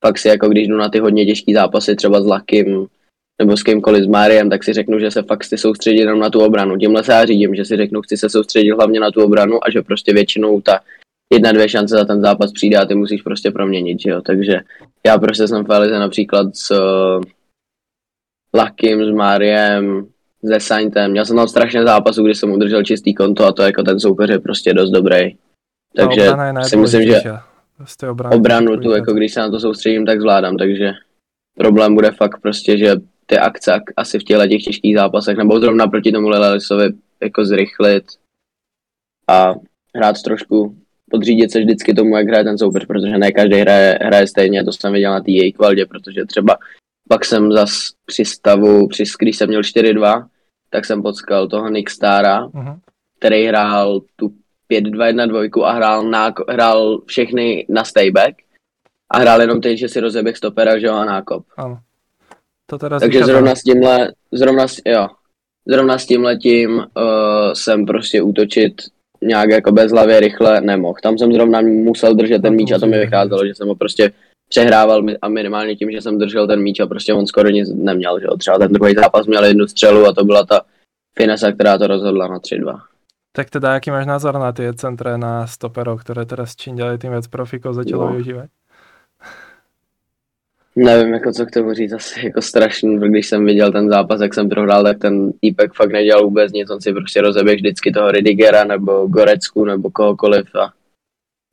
pak 0.00 0.18
si 0.18 0.28
jako 0.28 0.48
když 0.48 0.68
jdu 0.68 0.76
na 0.76 0.88
ty 0.88 0.98
hodně 0.98 1.26
těžké 1.26 1.54
zápasy, 1.54 1.96
třeba 1.96 2.20
s 2.20 2.26
Lakim 2.26 2.86
nebo 3.38 3.56
s 3.56 3.62
kýmkoliv 3.62 4.04
s 4.04 4.06
Máriem, 4.06 4.50
tak 4.50 4.64
si 4.64 4.72
řeknu, 4.72 4.98
že 4.98 5.10
se 5.10 5.22
fakt 5.22 5.44
chci 5.44 5.58
soustředit 5.58 6.00
jenom 6.00 6.18
na 6.18 6.30
tu 6.30 6.40
obranu. 6.40 6.76
Tímhle 6.76 7.04
se 7.04 7.12
já 7.12 7.24
řídím, 7.24 7.54
že 7.54 7.64
si 7.64 7.76
řeknu, 7.76 8.02
chci 8.02 8.16
se 8.16 8.30
soustředit 8.30 8.72
hlavně 8.72 9.00
na 9.00 9.10
tu 9.10 9.24
obranu 9.24 9.64
a 9.64 9.70
že 9.70 9.82
prostě 9.82 10.12
většinou 10.12 10.60
ta 10.60 10.80
jedna, 11.34 11.52
dvě 11.52 11.68
šance 11.68 11.96
za 11.96 12.04
ten 12.04 12.20
zápas 12.20 12.52
přijde 12.52 12.76
a 12.76 12.84
ty 12.84 12.94
musíš 12.94 13.22
prostě 13.22 13.50
proměnit, 13.50 14.00
že 14.00 14.10
jo. 14.10 14.20
Takže 14.20 14.60
já 15.06 15.18
prostě 15.18 15.48
jsem 15.48 15.64
Felize 15.64 15.98
například 15.98 16.56
s 16.56 16.70
uh, 16.70 17.22
Lakim, 18.54 19.04
s 19.04 19.10
Máriem, 19.10 20.06
se 20.46 20.60
Saintem. 20.60 21.10
Měl 21.10 21.24
jsem 21.24 21.36
tam 21.36 21.48
strašně 21.48 21.84
zápasů, 21.84 22.24
kdy 22.24 22.34
jsem 22.34 22.52
udržel 22.52 22.82
čistý 22.82 23.14
konto 23.14 23.44
a 23.44 23.52
to 23.52 23.62
jako 23.62 23.82
ten 23.82 24.00
soupeř 24.00 24.30
je 24.30 24.38
prostě 24.38 24.74
dost 24.74 24.90
dobrý. 24.90 25.36
Takže 25.96 26.30
si 26.62 26.76
myslím, 26.76 27.02
že 27.02 27.20
z 27.84 27.96
té 27.96 28.10
obrany. 28.10 28.36
obranu 28.36 28.76
tu, 28.76 28.90
jako 28.90 29.12
když 29.12 29.34
se 29.34 29.40
na 29.40 29.50
to 29.50 29.60
soustředím, 29.60 30.06
tak 30.06 30.20
zvládám, 30.20 30.56
takže 30.56 30.92
problém 31.56 31.94
bude 31.94 32.10
fakt 32.10 32.40
prostě, 32.40 32.78
že 32.78 32.96
ty 33.26 33.38
akce 33.38 33.72
ak- 33.72 33.92
asi 33.96 34.18
v 34.18 34.24
těchto 34.24 34.46
těch 34.46 34.62
těžkých 34.62 34.96
zápasech, 34.96 35.36
nebo 35.36 35.60
zrovna 35.60 35.86
proti 35.86 36.12
tomu 36.12 36.28
Lelisovi 36.28 36.88
jako 37.22 37.44
zrychlit 37.44 38.04
a 39.28 39.54
hrát 39.96 40.22
trošku, 40.22 40.76
podřídit 41.14 41.52
se 41.52 41.60
vždycky 41.60 41.94
tomu, 41.94 42.16
jak 42.16 42.26
hraje 42.26 42.44
ten 42.44 42.58
soupeř, 42.58 42.86
protože 42.86 43.18
ne 43.18 43.32
každý 43.32 43.56
hraje, 43.60 43.98
hraje 44.02 44.26
stejně, 44.26 44.64
to 44.64 44.72
jsem 44.72 44.92
viděl 44.92 45.12
na 45.12 45.20
té 45.20 45.30
její 45.30 45.52
kvaldě, 45.52 45.86
protože 45.86 46.24
třeba 46.26 46.58
pak 47.08 47.24
jsem 47.24 47.52
zas 47.52 47.70
při 48.06 48.24
stavu, 48.24 48.88
při, 48.88 49.04
když 49.18 49.36
jsem 49.36 49.48
měl 49.48 49.60
4-2, 49.60 50.26
tak 50.70 50.84
jsem 50.84 51.02
potkal 51.02 51.48
toho 51.48 51.68
Nick 51.70 51.90
Stara, 51.90 52.46
Uh-huh. 52.48 52.78
který 53.18 53.46
hrál 53.46 54.00
tu 54.16 54.32
5-2-1-2 54.70 55.62
a 55.64 55.72
hrál, 55.72 56.02
na, 56.10 56.34
hrál 56.48 57.00
všechny 57.06 57.66
na 57.68 57.84
stayback 57.84 58.34
a 59.10 59.18
hrál 59.18 59.40
jenom 59.40 59.60
teď, 59.60 59.78
že 59.78 59.88
si 59.88 60.00
rozeběh 60.00 60.36
stopera, 60.36 60.78
že 60.78 60.86
jo, 60.86 60.94
a 60.94 61.04
nákop. 61.04 61.44
Áno. 61.56 61.78
To 62.66 62.78
teraz 62.78 63.00
Takže 63.04 63.18
vychádza- 63.18 63.32
zrovna 63.32 63.54
s 63.54 63.62
tímhle, 63.62 63.96
zrovna 64.32 64.64
s, 64.68 64.76
jo, 64.86 65.04
zrovna 65.68 65.98
s 65.98 66.06
tímhletím 66.06 66.70
uh, 66.78 66.84
jsem 67.52 67.86
prostě 67.86 68.22
útočit 68.22 68.74
nějak 69.26 69.50
jako 69.50 69.72
bez 69.72 69.92
hlavy 69.92 70.20
rychle 70.20 70.60
nemohl. 70.60 70.98
Tam 71.02 71.18
jsem 71.18 71.32
zrovna 71.32 71.60
musel 71.60 72.14
držet 72.14 72.42
ten 72.42 72.54
míč 72.54 72.72
a 72.72 72.78
to 72.78 72.86
mi 72.86 72.98
vycházelo, 72.98 73.46
že 73.46 73.54
jsem 73.54 73.68
ho 73.68 73.74
prostě 73.74 74.12
přehrával 74.48 75.02
a 75.22 75.28
minimálně 75.28 75.76
tím, 75.76 75.90
že 75.90 76.00
jsem 76.00 76.18
držel 76.18 76.46
ten 76.46 76.60
míč 76.62 76.80
a 76.80 76.86
prostě 76.86 77.14
on 77.14 77.26
skoro 77.26 77.48
nic 77.48 77.68
neměl, 77.74 78.20
že 78.20 78.26
jo. 78.26 78.36
Třeba 78.36 78.58
ten 78.58 78.72
druhý 78.72 78.94
zápas 78.94 79.26
měl 79.26 79.44
jednu 79.44 79.66
střelu 79.66 80.06
a 80.06 80.12
to 80.12 80.24
byla 80.24 80.46
ta 80.46 80.60
finesa, 81.18 81.52
která 81.52 81.78
to 81.78 81.86
rozhodla 81.86 82.28
na 82.28 82.38
3-2. 82.38 82.80
Tak 83.34 83.50
teda, 83.50 83.74
aký 83.74 83.90
máš 83.90 84.06
názor 84.06 84.38
na 84.38 84.54
tie 84.54 84.70
centre 84.78 85.18
na 85.18 85.42
stoperov, 85.50 86.06
ktoré 86.06 86.22
teraz 86.22 86.54
čím 86.54 86.78
ďalej 86.78 87.02
tým 87.02 87.18
viac 87.18 87.26
profíkov 87.26 87.74
začalo 87.74 88.06
No. 88.06 88.14
využívať? 88.14 88.46
Nevím, 90.76 91.14
jako 91.14 91.32
co 91.32 91.46
k 91.46 91.50
tomu 91.50 91.74
říct, 91.74 91.92
asi 91.92 92.26
jako 92.26 92.42
strašný, 92.42 92.98
když 92.98 93.26
jsem 93.26 93.46
viděl 93.46 93.72
ten 93.72 93.88
zápas, 93.88 94.20
jak 94.20 94.34
jsem 94.34 94.48
prohrál, 94.48 94.84
tak 94.84 94.98
ten 94.98 95.32
týpek 95.32 95.72
fakt 95.72 95.92
nedělal 95.92 96.24
vůbec 96.24 96.52
nic, 96.52 96.70
on 96.70 96.80
si 96.80 96.92
prostě 96.92 97.20
rozeběh 97.20 97.56
vždycky 97.56 97.92
toho 97.92 98.10
Ridigera 98.10 98.64
nebo 98.64 99.06
Gorecku 99.06 99.64
nebo 99.64 99.90
kohokoliv 99.90 100.54
a 100.54 100.72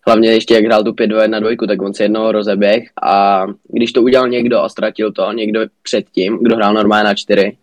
hlavně 0.08 0.32
ještě 0.32 0.54
jak 0.54 0.66
hrál 0.66 0.84
tu 0.84 0.92
5-2-1-2, 0.92 1.68
tak 1.68 1.82
on 1.82 1.94
si 1.94 2.04
jednoho 2.04 2.32
rozeběh 2.32 2.84
a 3.04 3.46
když 3.70 3.92
to 3.92 4.02
udělal 4.02 4.30
někdo 4.30 4.60
a 4.60 4.70
ztratil 4.70 5.12
to, 5.12 5.32
někdo 5.32 5.62
předtím, 5.84 6.40
kdo 6.42 6.56
hrál 6.56 6.74
normálně 6.74 7.04
na 7.04 7.16
4, 7.16 7.58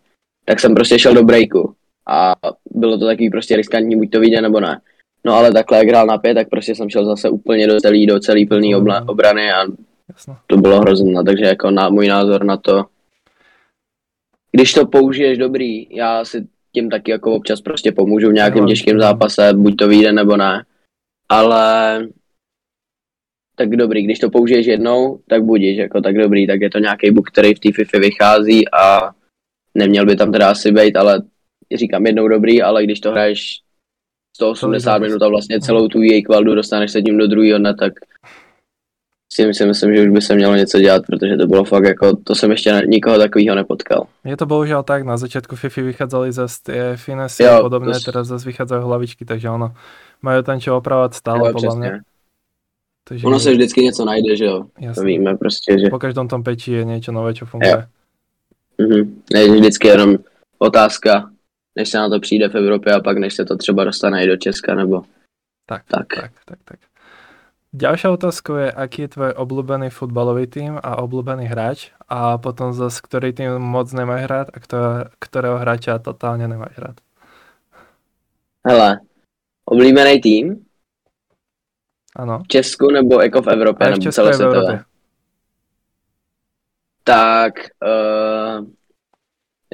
tak 0.45 0.61
jsem 0.61 0.75
prostě 0.75 0.99
šel 0.99 1.15
do 1.15 1.23
breaku 1.23 1.75
a 2.07 2.35
bylo 2.71 2.99
to 2.99 3.07
takový 3.07 3.31
prostě 3.31 3.57
riskantní, 3.57 3.97
buď 3.97 4.11
to 4.11 4.21
vyjde 4.21 4.41
nebo 4.41 4.61
ne. 4.61 4.81
No 5.25 5.35
ale 5.35 5.53
takhle, 5.53 5.79
jak 5.79 5.88
hrál 5.88 6.07
na 6.07 6.19
5, 6.19 6.35
tak 6.35 6.49
prostě 6.49 6.75
jsem 6.75 6.91
šel 6.91 7.05
zase 7.05 7.29
úplně 7.29 7.67
do 7.67 7.81
celý, 7.81 8.07
do 8.07 8.21
celý 8.21 8.47
plný 8.47 8.77
obla, 8.77 9.09
obrany 9.09 9.53
a 9.53 9.65
Jasno. 10.09 10.38
to 10.47 10.57
bylo 10.57 10.81
hrozné, 10.81 11.25
takže 11.25 11.45
jako 11.45 11.71
na 11.71 11.88
můj 11.88 12.09
názor 12.09 12.45
na 12.45 12.57
to, 12.57 12.85
když 14.53 14.73
to 14.73 14.87
použiješ 14.87 15.38
dobrý, 15.38 15.97
já 15.97 16.25
si 16.25 16.47
tím 16.73 16.91
taky 16.91 17.11
jako 17.11 17.33
občas 17.33 17.61
prostě 17.61 17.93
pomůžu 17.93 18.29
v 18.29 18.33
nějakém 18.33 18.62
Jo, 18.62 18.69
těžkém 18.69 19.00
zápase, 19.00 19.53
buď 19.55 19.77
to 19.77 19.88
vyjde 19.88 20.12
nebo 20.12 20.37
ne, 20.37 20.65
ale 21.29 22.09
tak 23.57 23.69
dobrý, 23.69 24.03
když 24.03 24.19
to 24.19 24.31
použiješ 24.31 24.67
jednou, 24.67 25.21
tak 25.29 25.45
budíš, 25.45 25.79
jako 25.79 26.00
tak 26.00 26.15
dobrý, 26.15 26.47
tak 26.47 26.61
je 26.61 26.71
to 26.71 26.79
nějaký 26.79 27.11
bug, 27.11 27.31
který 27.31 27.55
v 27.55 27.59
té 27.59 27.73
FIFA 27.73 27.99
vychází 27.99 28.69
a 28.69 29.11
neměl 29.75 30.07
by 30.07 30.17
tam 30.17 30.33
teda 30.33 30.50
asi 30.50 30.73
být, 30.73 30.97
ale 30.97 31.23
říkám 31.75 32.07
jednou 32.07 32.29
dobrý, 32.29 32.62
ale 32.62 32.85
když 32.85 33.00
to 33.00 33.11
hraješ 33.11 33.61
180 34.37 34.81
zápas. 34.81 35.03
minut 35.03 35.23
a 35.23 35.29
vlastně 35.29 35.61
celou 35.61 35.88
tu 35.88 36.03
její 36.03 36.23
kvaldu 36.23 36.55
dostaneš 36.55 36.93
se 36.93 37.03
tím 37.03 37.19
do 37.19 37.27
druhého 37.27 37.59
dne, 37.59 37.75
tak 37.75 37.93
si 39.38 39.54
si 39.54 39.64
myslím, 39.66 39.95
že 39.95 40.02
už 40.02 40.09
by 40.09 40.21
se 40.23 40.35
mělo 40.35 40.54
něco 40.57 40.78
dělat, 40.80 41.02
protože 41.07 41.37
to 41.37 41.47
bylo 41.47 41.64
fakt 41.64 41.85
jako, 41.85 42.16
to 42.16 42.35
jsem 42.35 42.50
ještě 42.50 42.83
nikoho 42.87 43.18
takového 43.18 43.54
nepotkal. 43.54 44.07
Je 44.26 44.35
to 44.37 44.47
bohužiaľ 44.50 44.83
tak, 44.83 45.07
na 45.07 45.14
začiatku 45.14 45.54
FIFA 45.57 45.80
vychádzali 45.95 46.33
zase 46.35 46.57
tie 46.66 46.83
finesy 46.99 47.42
Jo, 47.47 47.52
a 47.54 47.62
podobné, 47.62 47.95
to 48.02 48.11
teraz 48.11 48.26
zase 48.26 48.42
vychádzajú 48.50 48.83
hlavičky, 48.83 49.23
takže 49.23 49.47
ono, 49.47 49.71
majú 50.23 50.42
tam 50.42 50.59
čo 50.59 50.75
opravať 50.75 51.14
stále, 51.14 51.49
Jo, 51.49 51.54
mňa. 51.54 51.54
přesně. 51.54 51.90
Takže 53.09 53.26
Ono 53.26 53.38
se 53.40 53.50
vždycky 53.52 53.80
něco 53.83 54.04
najde, 54.04 54.37
že 54.37 54.45
jo, 54.45 54.64
to 54.64 54.85
jasne. 54.85 55.04
víme 55.04 55.37
prostě, 55.37 55.78
že 55.78 55.87
Po 55.90 55.99
každom 55.99 56.28
tom 56.28 56.42
peči 56.42 56.73
je 56.73 56.85
niečo 56.85 57.12
nové, 57.12 57.33
čo 57.35 57.47
funguje. 57.47 57.87
mhm. 58.78 59.23
je 59.35 59.50
vždycky 59.50 59.88
jenom 59.88 60.16
otázka, 60.59 61.30
než 61.76 61.88
se 61.88 61.99
na 61.99 62.09
to 62.09 62.21
přijde 62.21 62.49
v 62.49 62.54
Evropě 62.54 62.92
a 62.92 63.00
pak 63.00 63.18
než 63.18 63.35
se 63.35 63.45
to 63.45 63.57
třeba 63.57 63.85
dostane 63.85 64.25
i 64.25 64.26
do 64.28 64.37
Česka, 64.37 64.75
nebo 64.75 65.02
Tak, 65.66 65.83
tak. 65.88 66.07
tak, 66.14 66.33
tak, 66.45 66.59
tak. 66.64 66.78
Ďalšia 67.69 68.09
otázka 68.17 68.51
je, 68.65 68.69
aký 68.73 68.99
je 69.05 69.13
tvoj 69.13 69.33
obľúbený 69.37 69.93
futbalový 69.93 70.49
tým 70.49 70.81
a 70.81 71.05
obľúbený 71.05 71.53
hráč 71.53 71.93
a 72.09 72.41
potom 72.41 72.73
zase, 72.73 72.97
ktorý 73.05 73.37
tým 73.37 73.61
moc 73.61 73.93
nemáš 73.93 74.25
rád 74.25 74.49
a 74.49 74.59
ktorého, 75.21 75.61
hráča 75.61 76.01
totálne 76.01 76.49
nemáš 76.49 76.73
rád. 76.81 76.97
Hele, 78.65 79.05
oblíbený 79.69 80.17
tým 80.21 80.45
Áno. 82.17 82.41
v 82.41 82.49
Česku 82.49 82.91
nebo 82.91 83.21
jako 83.21 83.43
v 83.43 83.49
Evropě, 83.49 83.87
Aj 83.87 83.93
v 83.93 83.95
nebo 84.01 84.03
Česku 84.03 84.27
aj 84.27 84.37
v? 84.37 84.41
Európe. 84.41 84.85
Tak, 87.05 87.53
uh, 87.85 88.65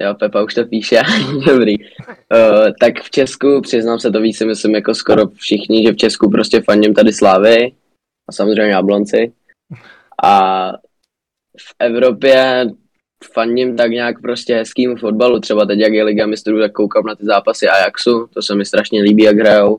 jo, 0.00 0.14
Pepa 0.14 0.42
už 0.42 0.54
to 0.54 0.64
píše, 0.66 0.98
dobrý. 1.46 1.78
Uh, 1.78 2.74
tak 2.80 3.02
v 3.02 3.10
Česku, 3.10 3.60
přiznám 3.60 3.98
se, 3.98 4.10
to 4.10 4.20
víc 4.20 4.38
si 4.38 4.44
myslím 4.46 4.74
jako 4.74 4.94
skoro 4.94 5.28
všichni, 5.28 5.86
že 5.86 5.92
v 5.92 5.96
Česku 5.96 6.30
prostě 6.30 6.60
fandím 6.60 6.94
tady 6.94 7.12
Slávy 7.12 7.72
a 8.28 8.32
samozřejmě 8.32 8.72
Jablonci. 8.72 9.32
A 10.24 10.32
v 11.60 11.74
Evropě 11.78 12.66
fandím 13.32 13.76
tak 13.76 13.90
nějak 13.90 14.20
prostě 14.20 14.54
hezkýmu 14.54 14.96
fotbalu, 14.96 15.40
třeba 15.40 15.66
teď 15.66 15.78
jak 15.78 15.92
je 15.92 16.04
Liga 16.04 16.26
mistrů, 16.26 16.60
tak 16.60 16.72
koukám 16.72 17.04
na 17.06 17.14
ty 17.14 17.24
zápasy 17.24 17.68
Ajaxu, 17.68 18.26
to 18.34 18.42
se 18.42 18.54
mi 18.54 18.64
strašně 18.64 19.02
líbí, 19.02 19.22
jak 19.22 19.36
hrajou. 19.36 19.78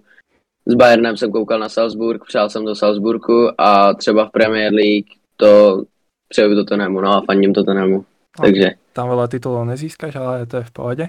S 0.65 0.73
Bayernem 0.73 1.17
jsem 1.17 1.31
koukal 1.31 1.59
na 1.59 1.69
Salzburg, 1.69 2.25
přál 2.27 2.49
jsem 2.49 2.65
do 2.65 2.75
Salzburgu 2.75 3.61
a 3.61 3.93
třeba 3.93 4.25
v 4.25 4.31
Premier 4.31 4.73
League 4.73 5.07
to 5.37 5.83
přeju 6.27 6.55
Tottenhamu, 6.55 7.01
no 7.01 7.11
a 7.11 7.21
fandím 7.21 7.53
Tottenhamu. 7.53 8.05
Takže 8.41 8.69
Tam 8.95 9.11
veľa 9.11 9.27
titulov 9.27 9.67
nezískaš, 9.67 10.15
ale 10.15 10.47
to 10.47 10.63
je 10.63 10.67
v 10.67 10.75
pohode. 10.75 11.05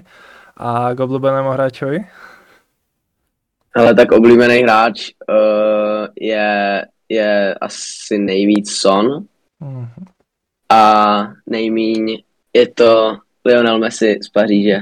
A 0.59 0.91
k 0.91 0.99
obľúbenému 0.99 1.55
hráčovi? 1.55 2.03
Ale 3.71 3.95
tak 3.95 4.11
oblíbený 4.11 4.67
hráč 4.67 5.15
uh, 5.23 6.11
je, 6.11 6.83
je 7.09 7.55
asi 7.55 8.17
nejvíc 8.17 8.71
Son 8.71 9.25
Mhm. 9.59 9.87
a 10.71 10.83
nejmíň 11.45 12.23
je 12.53 12.67
to 12.67 13.17
Lionel 13.45 13.79
Messi 13.79 14.19
z 14.23 14.29
Paříže. 14.29 14.77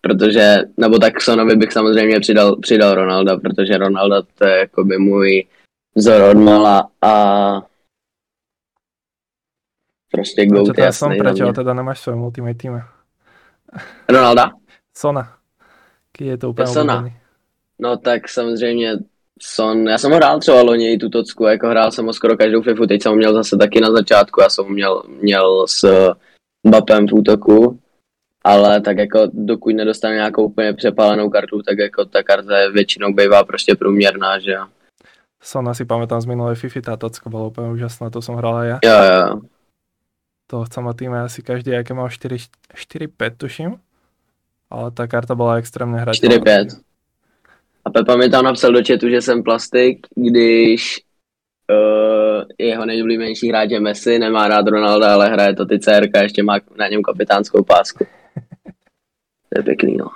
Protože, 0.00 0.56
nebo 0.76 0.98
tak 0.98 1.20
Sonovi 1.20 1.56
bych 1.56 1.72
samozřejmě 1.72 2.20
přidal, 2.20 2.56
přidal 2.56 2.94
Ronalda, 2.94 3.36
protože 3.36 3.78
Ronaldo 3.78 4.22
to 4.22 4.44
je 4.46 4.58
jakoby 4.58 4.98
můj 4.98 5.46
vzor 5.94 6.22
od 6.22 6.38
mala 6.38 6.90
a 7.02 7.12
prostě 10.12 10.46
goat 10.46 10.76
to 10.76 10.82
je 10.82 11.18
prečo 11.18 11.34
mě. 11.34 11.44
ho 11.44 11.52
teda 11.52 11.74
nemáš 11.74 11.98
v 11.98 12.02
svojom 12.02 12.22
ultimate 12.22 12.54
týme? 12.54 12.82
Ronalda? 14.08 14.50
Sona. 14.96 15.38
Keď 16.12 16.26
je 16.26 16.36
to 16.38 16.46
úplne 16.50 16.66
Sona. 16.72 16.96
No 17.78 17.96
tak 17.96 18.28
samozřejmě 18.28 18.96
Son, 19.42 19.88
já 19.88 19.98
jsem 19.98 20.10
ho 20.10 20.16
hrál 20.16 20.40
třeba 20.40 20.62
loni 20.62 20.92
i 20.92 20.98
tu 20.98 21.08
tocku, 21.08 21.44
jako 21.44 21.68
hrál 21.68 21.90
jsem 21.92 22.06
ho 22.06 22.12
skoro 22.12 22.36
každou 22.36 22.62
FIFU, 22.62 22.86
teď 22.86 23.02
jsem 23.02 23.12
ho 23.12 23.16
měl 23.16 23.34
zase 23.34 23.56
taky 23.56 23.80
na 23.80 23.90
začátku, 23.90 24.40
já 24.40 24.48
jsem 24.48 24.64
ho 24.64 24.70
měl, 24.70 25.02
měl 25.08 25.66
s 25.66 25.84
Mbappem 26.66 27.08
v 27.08 27.14
útoku, 27.14 27.78
ale 28.44 28.80
tak 28.80 28.98
jako 28.98 29.30
dokud 29.32 29.74
nedostane 29.74 30.14
nějakou 30.14 30.44
úplně 30.44 30.72
přepálenou 30.72 31.30
kartu, 31.30 31.62
tak 31.62 31.78
jako 31.78 32.04
ta 32.04 32.22
karta 32.22 32.58
je 32.58 32.72
většinou 32.72 33.12
bývá 33.12 33.44
prostě 33.44 33.74
průměrná, 33.74 34.38
že 34.38 34.50
jo. 34.50 34.64
Sona 35.42 35.74
si 35.74 35.86
pamätám 35.86 36.18
z 36.18 36.26
minulej 36.26 36.58
FIFA, 36.58 36.80
tá 36.82 36.94
tocka 36.98 37.30
bola 37.30 37.54
úplne 37.54 37.70
úžasná, 37.70 38.10
to 38.10 38.18
hral 38.18 38.58
aj 38.58 38.66
ja. 38.66 38.78
Jo, 38.82 38.98
jo, 39.06 39.22
toho 40.48 40.64
chcem 40.64 40.82
mať 40.82 40.96
týme 40.96 41.18
asi 41.20 41.44
každý, 41.44 41.76
aké 41.76 41.92
mal 41.92 42.08
4-5 42.08 42.32
tuším. 43.36 43.76
Ale 44.72 44.92
tá 44.96 45.04
karta 45.04 45.36
bola 45.36 45.60
extrémne 45.60 46.00
hrateľná. 46.00 46.80
4-5. 46.80 46.87
A 47.88 47.90
Pepa 47.90 48.16
mi 48.16 48.28
tam 48.28 48.44
napsal 48.44 48.72
do 48.72 48.84
chatu, 48.84 49.08
že 49.08 49.22
jsem 49.22 49.42
plastik, 49.42 50.06
když 50.14 51.00
uh, 51.70 52.44
jeho 52.58 52.86
nejoblíbenější 52.86 53.48
hráč 53.48 53.70
je 53.70 53.80
Messi, 53.80 54.18
nemá 54.18 54.48
rád 54.48 54.68
Ronalda, 54.68 55.14
ale 55.14 55.28
hraje 55.28 55.54
to 55.54 55.66
ty 55.66 55.78
CRK, 55.78 56.10
ještě 56.22 56.42
má 56.42 56.58
na 56.78 56.88
něm 56.88 57.02
kapitánskou 57.02 57.64
pásku. 57.64 58.04
To 59.48 59.60
je 59.60 59.62
pěkný, 59.62 59.96
no. 59.96 60.06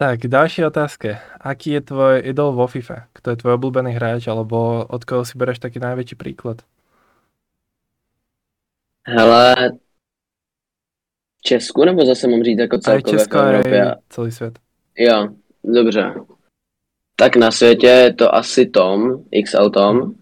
Tak, 0.00 0.24
ďalšia 0.24 0.72
otázka. 0.72 1.20
Aký 1.36 1.76
je 1.76 1.84
tvoj 1.84 2.24
idol 2.24 2.56
vo 2.56 2.64
FIFA? 2.64 3.12
Kto 3.12 3.36
je 3.36 3.40
tvoj 3.44 3.60
obľúbený 3.60 3.92
hráč, 3.92 4.32
alebo 4.32 4.88
od 4.88 5.04
koho 5.04 5.28
si 5.28 5.36
bereš 5.36 5.60
taký 5.60 5.76
najväčší 5.76 6.16
príklad? 6.16 6.64
Hele, 9.04 9.76
Česku 11.44 11.84
nebo 11.84 12.00
zase 12.08 12.28
mám 12.28 12.40
říct 12.40 12.58
jako 12.58 12.78
celkově 12.78 13.18
v 13.20 13.32
Evropě? 13.36 13.96
celý 14.08 14.30
svet. 14.32 14.58
Jo, 14.96 15.28
dobře. 15.64 16.14
Tak 17.20 17.36
na 17.36 17.50
světě 17.50 17.86
je 17.86 18.12
to 18.14 18.34
asi 18.34 18.66
Tom, 18.66 19.24
XL 19.44 19.70
Tom, 19.70 20.14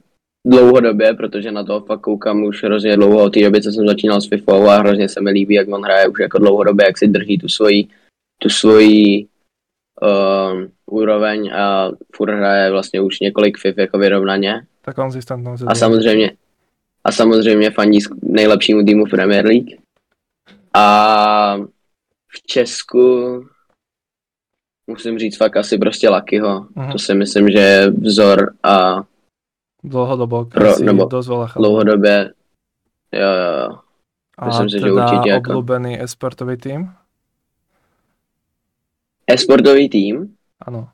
dlouhodobě, 0.47 1.15
protože 1.15 1.51
na 1.51 1.65
to 1.65 1.81
fakt 1.81 2.01
koukám 2.01 2.43
už 2.43 2.65
hrozně 2.65 2.97
dlouho 2.97 3.25
od 3.25 3.35
té 3.35 3.41
doby, 3.41 3.63
co 3.63 3.73
jsem 3.73 3.87
začínal 3.87 4.21
s 4.21 4.29
FIFA 4.29 4.75
a 4.75 4.79
hrozně 4.79 5.09
se 5.09 5.21
mi 5.21 5.31
líbí, 5.31 5.55
jak 5.55 5.69
on 5.69 5.83
hraje 5.83 6.09
už 6.09 6.19
jako 6.21 6.39
dlouhodobě, 6.39 6.87
jak 6.87 6.99
si 6.99 7.09
drží 7.09 7.39
tu 7.39 7.49
svoji, 7.49 7.89
tu 8.43 8.49
svoji 8.49 9.27
uh, 10.03 10.65
úroveň 10.87 11.53
a 11.55 11.91
furt 12.17 12.31
hraje 12.31 12.71
vlastně 12.71 13.01
už 13.01 13.21
několik 13.21 13.59
FIF 13.59 13.79
jako 13.79 13.99
vyrovnaně. 13.99 14.63
Tak 14.83 14.97
konzistentnou. 14.97 15.57
A 15.67 15.75
samozřejmě, 15.75 16.33
a 17.05 17.13
samozřejmě 17.13 17.71
fandí 17.71 17.99
nejlepšímu 18.23 18.85
týmu 18.85 19.05
Premier 19.07 19.47
League. 19.47 19.71
A 20.75 21.57
v 22.29 22.43
Česku 22.47 23.45
musím 24.89 25.19
říct 25.19 25.37
fakt 25.37 25.57
asi 25.57 25.79
prostě 25.79 26.09
Lakyho. 26.09 26.67
Mhm. 26.75 26.93
To 26.93 26.99
si 26.99 27.15
myslím, 27.15 27.49
že 27.51 27.59
je 27.59 27.91
vzor 27.91 28.53
a 28.63 29.03
Dlhodobo, 29.85 30.45
Pro- 30.45 30.79
nebo 30.83 31.09
dlouhodobě, 31.57 32.33
jo, 33.13 33.21
jo, 33.31 33.53
jo. 33.63 33.79
A 34.39 34.47
myslím 34.47 34.71
si, 34.71 34.79
že 34.79 34.85
teda 34.85 34.95
určite 35.07 35.31
ako- 35.39 35.51
obľúbený 35.55 35.93
esportový 36.03 36.57
tým? 36.59 36.81
E-sportový 39.31 39.87
tým, 39.89 40.35
Áno. 40.59 40.91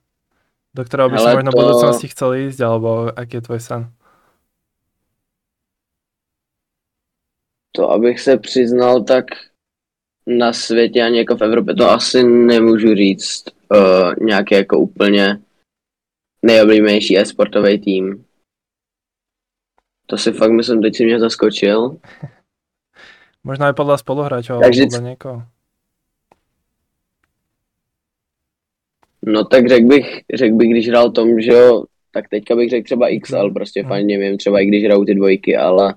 Do 0.77 0.85
ktorého 0.85 1.09
by 1.09 1.17
si 1.17 1.25
Hele, 1.25 1.35
možno 1.41 1.51
v 1.51 1.55
to- 1.55 1.61
budúcnosti 1.65 2.07
chcel 2.13 2.31
ísť, 2.51 2.61
alebo 2.61 3.09
aký 3.17 3.41
je 3.41 3.47
tvoj 3.47 3.61
sen? 3.61 3.83
to 7.73 7.91
abych 7.91 8.21
se 8.21 8.37
přiznal, 8.39 9.03
tak 9.03 9.25
na 10.27 10.53
světě 10.53 11.03
ani 11.03 11.19
jako 11.19 11.37
v 11.37 11.43
Evropě 11.43 11.75
to 11.75 11.91
asi 11.91 12.23
nemůžu 12.25 12.95
říct 12.95 13.45
uh, 13.73 14.15
nějaký 14.27 14.55
jako 14.55 14.79
úplně 14.79 15.39
nejoblíbenější 16.43 17.19
e-sportový 17.19 17.79
tým. 17.79 18.25
To 20.07 20.17
si 20.17 20.33
fakt 20.33 20.51
myslím, 20.53 20.83
teď 20.83 20.97
si 20.97 21.05
mě 21.05 21.21
zaskočil. 21.21 21.97
Možno 23.45 23.69
aj 23.69 23.77
podľa 23.77 24.01
spoluhráčov, 24.01 24.65
Takže- 24.65 24.89
alebo 24.89 24.93
podľa 24.97 25.05
niekoho. 25.13 25.39
No 29.27 29.45
tak 29.45 29.69
řekl 29.69 29.87
bych, 29.87 30.21
řekl 30.35 30.55
bych, 30.57 30.71
když 30.71 30.89
hrál 30.89 31.11
Tom, 31.11 31.41
že 31.41 31.53
jo, 31.53 31.85
tak 32.13 32.29
teďka 32.29 32.57
bych 32.57 32.71
řekl 32.71 32.85
třeba 32.85 33.09
XL, 33.21 33.51
prostě 33.51 33.81
Mhm. 33.83 33.89
fandím 33.89 34.23
jim 34.23 34.37
třeba 34.39 34.61
i 34.61 34.67
když 34.67 34.85
hrajou 34.85 35.05
ty 35.05 35.15
dvojky, 35.15 35.57
ale 35.57 35.95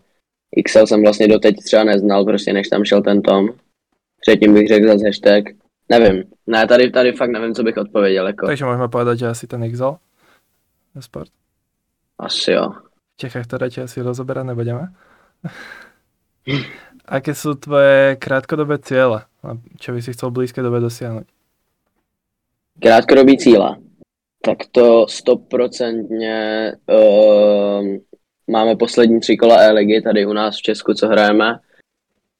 XL 0.64 0.88
jsem 0.88 1.02
vlastně 1.02 1.28
doteď 1.28 1.56
třeba 1.64 1.84
neznal, 1.84 2.26
prostě 2.26 2.54
než 2.54 2.68
tam 2.68 2.86
šel 2.86 3.02
ten 3.02 3.22
Tom. 3.22 3.50
Předtím 4.22 4.54
bych 4.54 4.68
řekl 4.68 4.88
zase 4.88 5.06
hashtag, 5.06 5.44
nevím, 5.89 6.24
ne, 6.48 6.67
tady, 6.67 6.91
tady 6.91 7.12
fakt 7.13 7.29
nevím, 7.32 7.56
co 7.56 7.63
bych 7.63 7.77
odpověděl, 7.77 8.27
jako, 8.27 8.46
Takže 8.48 8.65
môžeme 8.65 8.88
povedať, 8.88 9.20
že 9.20 9.27
asi 9.27 9.48
ten 9.48 9.63
Exal 9.63 9.98
sport. 11.00 11.32
asi 12.20 12.51
jo. 12.51 12.72
V 13.13 13.17
Čechách 13.17 13.48
teda 13.48 13.70
ti 13.70 13.82
asi 13.82 14.01
rozoberať 14.01 14.46
nebudeme. 14.46 14.94
Aké 17.08 17.32
sú 17.34 17.56
tvoje 17.56 18.15
krátkodobé 18.20 18.77
ciele? 18.84 19.24
A 19.44 19.56
Čo 19.79 19.96
by 19.96 20.00
si 20.03 20.12
chcel 20.13 20.29
v 20.29 20.44
blízkej 20.44 20.63
dobe 20.63 20.79
dosiahnuť? 20.84 21.27
Krátkodobý 22.82 23.38
cíle. 23.38 23.75
Tak 24.41 24.58
to 24.72 25.08
stoprocentně 25.10 26.72
um, 26.88 28.00
máme 28.48 28.75
poslední 28.75 29.20
tři 29.20 29.38
kola 29.38 29.58
E-ligy 29.62 30.01
tady 30.01 30.25
u 30.25 30.34
nás 30.34 30.58
v 30.58 30.62
Česku, 30.62 30.94
co 30.94 31.08
hrajeme, 31.08 31.60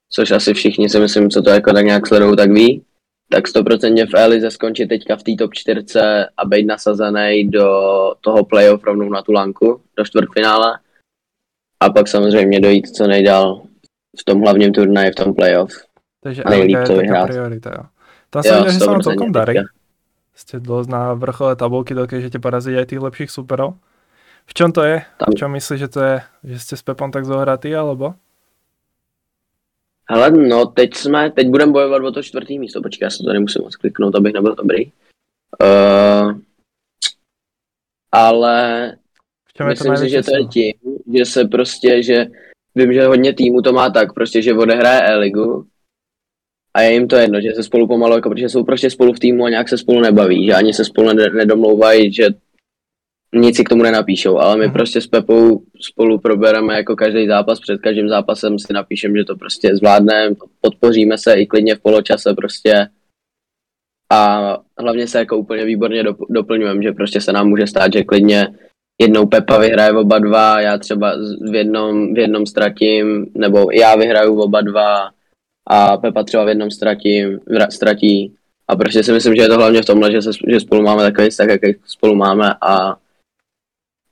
což 0.10 0.32
asi 0.32 0.54
všichni 0.54 0.90
si 0.90 1.00
myslím, 1.00 1.30
co 1.30 1.42
to 1.42 1.50
jako 1.50 1.74
tak 1.74 1.86
nějak 1.86 2.08
sledují, 2.08 2.36
tak 2.36 2.52
ví. 2.52 2.84
Tak 3.30 3.48
stoprocentně 3.48 4.06
v 4.06 4.14
E-lize 4.16 4.52
skončit 4.52 4.88
teďka 4.88 5.16
v 5.16 5.24
té 5.24 5.32
top 5.38 5.54
4 5.54 5.84
a 6.38 6.46
být 6.46 6.66
nasazený 6.66 7.50
do 7.50 7.68
toho 8.22 8.46
playoff 8.46 8.84
rovnou 8.84 9.10
na 9.10 9.22
tu 9.22 9.32
lanku, 9.32 9.82
do 9.98 10.06
čtvrtfinále. 10.06 10.80
A 11.84 11.90
pak 11.90 12.08
samozřejmě 12.08 12.60
dojít 12.60 12.88
co 12.90 13.08
nejdál 13.08 13.62
v 14.20 14.24
tom 14.24 14.42
hlavním 14.42 14.74
turnaji, 14.74 15.12
v 15.12 15.16
tom 15.16 15.34
playoff. 15.36 15.72
Takže 16.24 16.44
A 16.44 16.50
nejlíp 16.50 16.78
to 16.88 16.94
vyhrát. 16.96 17.28
priorita, 17.28 17.70
jo. 17.78 17.84
Tam 18.30 18.42
vidí, 18.44 18.74
že 18.74 18.80
sa 18.80 18.92
vám 18.92 19.00
100% 19.00 19.04
celkom 19.04 19.32
darí. 19.32 19.54
teďka. 19.54 19.66
Ste 20.38 20.56
dosť 20.60 20.90
na 20.90 21.14
vrchole 21.18 21.56
tabulky, 21.56 21.98
dokážete 21.98 22.38
poraziť 22.38 22.76
aj 22.78 22.86
tých 22.86 23.02
lepších 23.02 23.32
superov. 23.32 23.74
V 24.46 24.54
čom 24.54 24.70
to 24.72 24.84
je? 24.86 25.02
Tam- 25.18 25.34
V 25.34 25.36
čom 25.36 25.50
myslíš, 25.52 25.80
že 25.80 25.90
to 25.90 26.00
je? 26.02 26.16
Že 26.46 26.58
ste 26.60 26.76
s 26.78 26.84
Pepom 26.84 27.10
tak 27.10 27.26
zohratí, 27.26 27.74
alebo? 27.74 28.14
Hele, 30.10 30.32
no 30.32 30.66
teď 30.66 30.94
jsme, 30.94 31.32
teď 31.32 31.48
budeme 31.48 31.72
bojovat 31.72 32.04
o 32.04 32.12
to 32.12 32.24
čtvrtý 32.24 32.60
místo, 32.60 32.82
počkej, 32.82 33.06
já 33.06 33.10
se 33.10 33.24
tady 33.24 33.40
musím 33.40 33.62
moc 33.62 33.76
kliknout, 33.76 34.16
abych 34.16 34.34
nebyl 34.34 34.56
dobrý. 34.56 34.92
Uh, 35.62 36.40
ale 38.12 38.86
je 39.48 39.58
to 39.58 39.66
myslím 39.66 39.98
si, 39.98 40.10
že 40.10 40.24
to 40.24 40.36
je 40.36 40.46
tím, 40.46 40.74
že 41.16 41.26
se 41.26 41.46
prostě, 41.46 42.04
že 42.04 42.26
vím, 42.76 42.94
že 42.94 43.06
hodně 43.06 43.34
týmů 43.34 43.62
to 43.62 43.74
má 43.74 43.90
tak, 43.90 44.14
prostě, 44.14 44.42
že 44.42 44.54
odehraje 44.54 45.02
E-ligu. 45.02 45.68
A 46.74 46.82
je 46.82 46.94
jim 46.94 47.08
to 47.08 47.16
jedno, 47.16 47.42
že 47.42 47.52
se 47.56 47.64
spolu 47.64 47.88
pomalu, 47.88 48.16
jako, 48.16 48.30
protože 48.30 48.50
jsou 48.50 48.64
prostě 48.64 48.90
spolu 48.90 49.14
v 49.14 49.20
týmu 49.20 49.46
a 49.46 49.50
nějak 49.50 49.70
se 49.70 49.78
spolu 49.78 50.02
nebaví, 50.02 50.46
že 50.46 50.54
ani 50.54 50.74
se 50.74 50.86
spolu 50.86 51.14
ne- 51.14 51.30
nedomlouvají, 51.30 52.14
že 52.14 52.28
nic 53.36 53.56
si 53.56 53.64
k 53.64 53.70
tomu 53.70 53.84
nenapíšou, 53.84 54.38
ale 54.38 54.58
my 54.58 54.72
prostě 54.72 55.02
s 55.02 55.08
Pepou 55.08 55.64
spolu 55.82 56.20
probereme 56.20 56.76
jako 56.76 56.96
každý 56.96 57.28
zápas, 57.28 57.60
před 57.60 57.82
každým 57.82 58.10
zápasem 58.10 58.60
si 58.60 58.74
napíšem, 58.74 59.18
že 59.18 59.24
to 59.24 59.36
prostě 59.36 59.76
zvládneme, 59.76 60.36
podpoříme 60.62 61.18
se 61.18 61.34
i 61.34 61.46
klidně 61.46 61.76
v 61.76 61.80
poločase 61.80 62.34
prostě 62.34 62.88
a 64.12 64.58
hlavně 64.80 65.08
se 65.08 65.20
jako 65.20 65.38
úplně 65.38 65.66
výborně 65.66 66.04
dop- 66.04 66.26
doplňujeme, 66.30 66.84
že 66.84 66.92
prostě 66.92 67.22
se 67.22 67.32
nám 67.32 67.50
může 67.50 67.68
stát, 67.68 67.94
že 67.94 68.04
klidně 68.04 68.48
jednou 69.02 69.26
Pepa 69.26 69.58
vyhraje 69.58 69.94
oba 69.94 70.20
dva, 70.20 70.62
já 70.62 70.78
třeba 70.78 71.14
v 71.52 71.56
jednom, 71.56 72.14
v 72.14 72.18
jednom 72.18 72.46
ztratím, 72.46 73.26
nebo 73.36 73.68
já 73.72 73.96
vyhraju 73.96 74.42
oba 74.42 74.62
dva 74.62 75.10
a 75.70 75.98
Pepa 75.98 76.24
třeba 76.24 76.44
v 76.44 76.48
jednom 76.48 76.72
ztratím, 76.72 77.38
vra- 77.38 77.70
ztratí. 77.70 78.34
A 78.68 78.76
prostě 78.76 79.04
si 79.04 79.12
myslím, 79.12 79.36
že 79.36 79.42
je 79.42 79.48
to 79.48 79.58
hlavně 79.58 79.82
v 79.82 79.86
tomhle, 79.86 80.12
že, 80.12 80.22
se, 80.22 80.32
že 80.48 80.60
spolu 80.60 80.84
máme 80.84 81.04
takový 81.04 81.30
vztah, 81.30 81.48
jaký 81.48 81.76
spolu 81.86 82.16
máme 82.16 82.54
a 82.62 82.96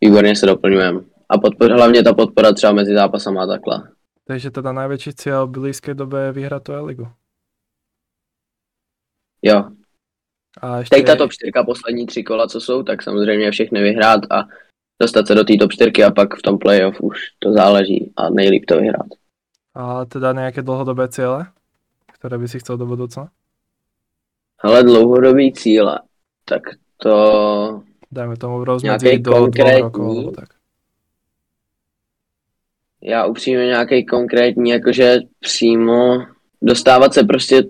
výborně 0.06 0.36
se 0.36 0.46
doplňujeme. 0.46 1.02
A 1.30 1.38
podpor, 1.38 1.72
hlavně 1.72 2.04
ta 2.04 2.14
podpora 2.14 2.54
třeba 2.54 2.74
mezi 2.74 2.94
zápasama 2.94 3.44
a 3.44 3.48
takhle. 3.48 3.92
Takže 4.26 4.50
teda 4.50 4.74
najväčší 4.74 5.14
cieľ 5.14 5.46
v 5.46 5.70
blízkej 5.70 5.94
dobe 5.94 6.30
je 6.30 6.32
vyhrať 6.34 6.62
tú 6.66 6.72
ligu. 6.82 7.06
Jo, 9.46 9.70
A 10.62 10.82
ešte... 10.82 10.96
teď 10.96 11.06
ta 11.06 11.16
top 11.16 11.32
4 11.32 11.52
poslední 11.66 12.06
tři 12.06 12.24
kola, 12.24 12.48
co 12.48 12.62
jsou, 12.62 12.84
tak 12.84 13.04
samozřejmě 13.04 13.52
všechny 13.52 13.82
vyhrát 13.82 14.22
a 14.32 14.48
dostat 15.02 15.28
se 15.28 15.36
do 15.36 15.44
té 15.44 15.54
top 15.60 15.72
4 15.72 16.04
a 16.04 16.12
pak 16.12 16.36
v 16.36 16.42
tom 16.42 16.58
playoff 16.58 17.02
už 17.02 17.18
to 17.40 17.54
záleží 17.54 18.14
a 18.18 18.30
nejlíp 18.30 18.66
to 18.66 18.78
vyhrát. 18.78 19.08
A 19.76 20.08
teda 20.08 20.32
nejaké 20.32 20.64
dlhodobé 20.64 21.12
ciele, 21.12 21.52
ktoré 22.16 22.40
by 22.40 22.48
si 22.48 22.64
chcel 22.64 22.80
do 22.80 22.88
budúcna? 22.88 23.28
Ale 24.64 24.88
dlouhodobý 24.88 25.52
cíle, 25.52 26.00
tak 26.48 26.80
to 26.96 27.16
Dajme 28.16 28.38
tomu 28.38 28.66
Nějaký 28.84 29.18
do 29.18 29.32
konkrétní? 29.32 29.82
rokov, 29.82 30.18
alebo 30.18 30.32
tak. 30.32 30.50
já 33.02 33.26
upřímně 33.26 33.66
nějaký 33.66 34.06
konkrétní, 34.06 34.70
jakože 34.70 35.20
přímo 35.40 36.26
dostávat 36.62 37.14
se 37.14 37.24
prostě, 37.24 37.64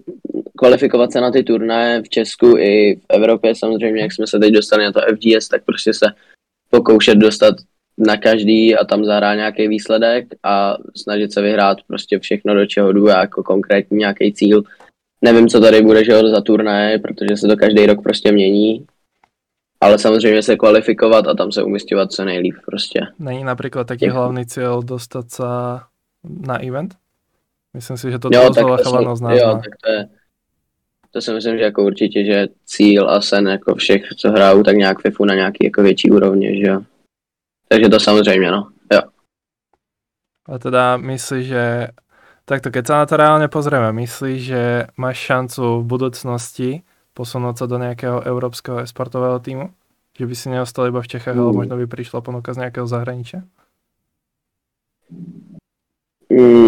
kvalifikovat 0.58 1.12
se 1.12 1.22
na 1.22 1.32
ty 1.32 1.44
turnaje 1.44 2.02
v 2.02 2.10
Česku 2.10 2.58
i 2.58 2.96
v 2.96 3.06
Evropě 3.10 3.56
samozřejmě, 3.56 4.02
jak 4.02 4.14
jsme 4.14 4.28
se 4.28 4.40
teď 4.40 4.54
dostali 4.54 4.84
na 4.84 4.92
to 4.92 5.00
FGS, 5.00 5.48
tak 5.48 5.66
prostě 5.66 5.94
se 5.94 6.06
pokoušet 6.70 7.16
dostat 7.16 7.56
na 7.98 8.18
každý 8.18 8.76
a 8.76 8.86
tam 8.86 9.06
zahrát 9.06 9.36
nějaký 9.36 9.68
výsledek 9.68 10.26
a 10.44 10.78
snažit 10.96 11.34
se 11.34 11.42
vyhrát 11.42 11.78
prostě 11.88 12.20
všechno, 12.20 12.56
do 12.56 12.66
čeho 12.66 12.92
jdu, 12.92 13.08
jako 13.08 13.44
konkrétní 13.44 13.98
nějaký 13.98 14.34
cíl. 14.34 14.64
Nevím, 15.22 15.48
co 15.48 15.60
tady 15.60 15.82
bude, 15.82 16.06
že 16.06 16.20
za 16.20 16.42
turnaje, 16.42 17.00
protože 17.00 17.38
se 17.38 17.48
to 17.48 17.58
každý 17.58 17.86
rok 17.86 18.04
prostě 18.04 18.32
mění, 18.32 18.86
ale 19.86 20.00
samozřejmě 20.00 20.42
se 20.42 20.56
kvalifikovat 20.56 21.28
a 21.28 21.34
tam 21.34 21.52
se 21.52 21.64
umistovat 21.64 22.12
co 22.12 22.26
nejlíp 22.26 22.56
prostě. 22.66 23.00
Není 23.20 23.44
napríklad 23.44 23.88
taký 23.88 24.06
Děkuji. 24.06 24.18
hlavný 24.18 24.44
cieľ 24.46 24.82
dostať 24.82 25.26
sa 25.30 25.50
na 26.26 26.58
event? 26.58 26.98
Myslím 27.74 27.98
si, 27.98 28.12
že 28.12 28.20
to 28.20 28.30
Jo, 28.34 28.50
tak 28.50 28.66
to, 28.66 28.78
jsem, 28.78 29.04
nás 29.04 29.20
jo, 29.22 29.60
tak 29.64 29.74
to 29.84 29.88
je, 29.92 30.02
to 31.12 31.22
si 31.22 31.34
myslím, 31.34 31.58
že 31.58 31.64
jako 31.64 31.84
určitě, 31.84 32.26
že 32.26 32.48
cíl 32.66 33.10
a 33.10 33.22
sen 33.22 33.48
jako 33.48 33.76
všech, 33.76 34.02
co 34.18 34.32
hrajou, 34.32 34.64
tak 34.64 34.76
nějak 34.76 35.02
FIFU 35.02 35.26
na 35.26 35.36
nějaký 35.36 35.66
jako 35.66 35.82
větší 35.82 36.12
úrovni, 36.12 36.60
že 36.60 36.72
jo. 36.72 36.82
Takže 37.70 37.90
to 37.90 38.00
samozřejmě, 38.00 38.52
no. 38.52 38.70
Jo. 38.94 39.02
A 40.46 40.60
teda 40.60 40.98
myslíš, 40.98 41.46
že 41.48 41.88
takto, 42.46 42.70
keď 42.70 42.84
sa 42.86 42.96
na 43.02 43.06
to 43.10 43.18
reálne 43.18 43.48
pozrieme, 43.50 43.90
myslíš, 43.90 44.40
že 44.46 44.64
máš 45.02 45.18
šancu 45.18 45.82
v 45.82 45.86
budúcnosti 45.90 46.70
posunúť 47.16 47.56
sa 47.58 47.66
do 47.66 47.80
nejakého 47.80 48.22
európskeho 48.28 48.84
esportového 48.84 49.40
týmu? 49.40 49.72
Že 50.20 50.26
by 50.28 50.36
si 50.36 50.48
neostal 50.52 50.92
iba 50.92 51.00
v 51.02 51.12
Čechách, 51.12 51.36
ale 51.36 51.52
Mm. 51.52 51.58
možno 51.64 51.76
by 51.80 51.88
prišla 51.88 52.20
ponuka 52.22 52.52
z 52.52 52.68
nejakého 52.68 52.88
zahraničia? 52.88 53.48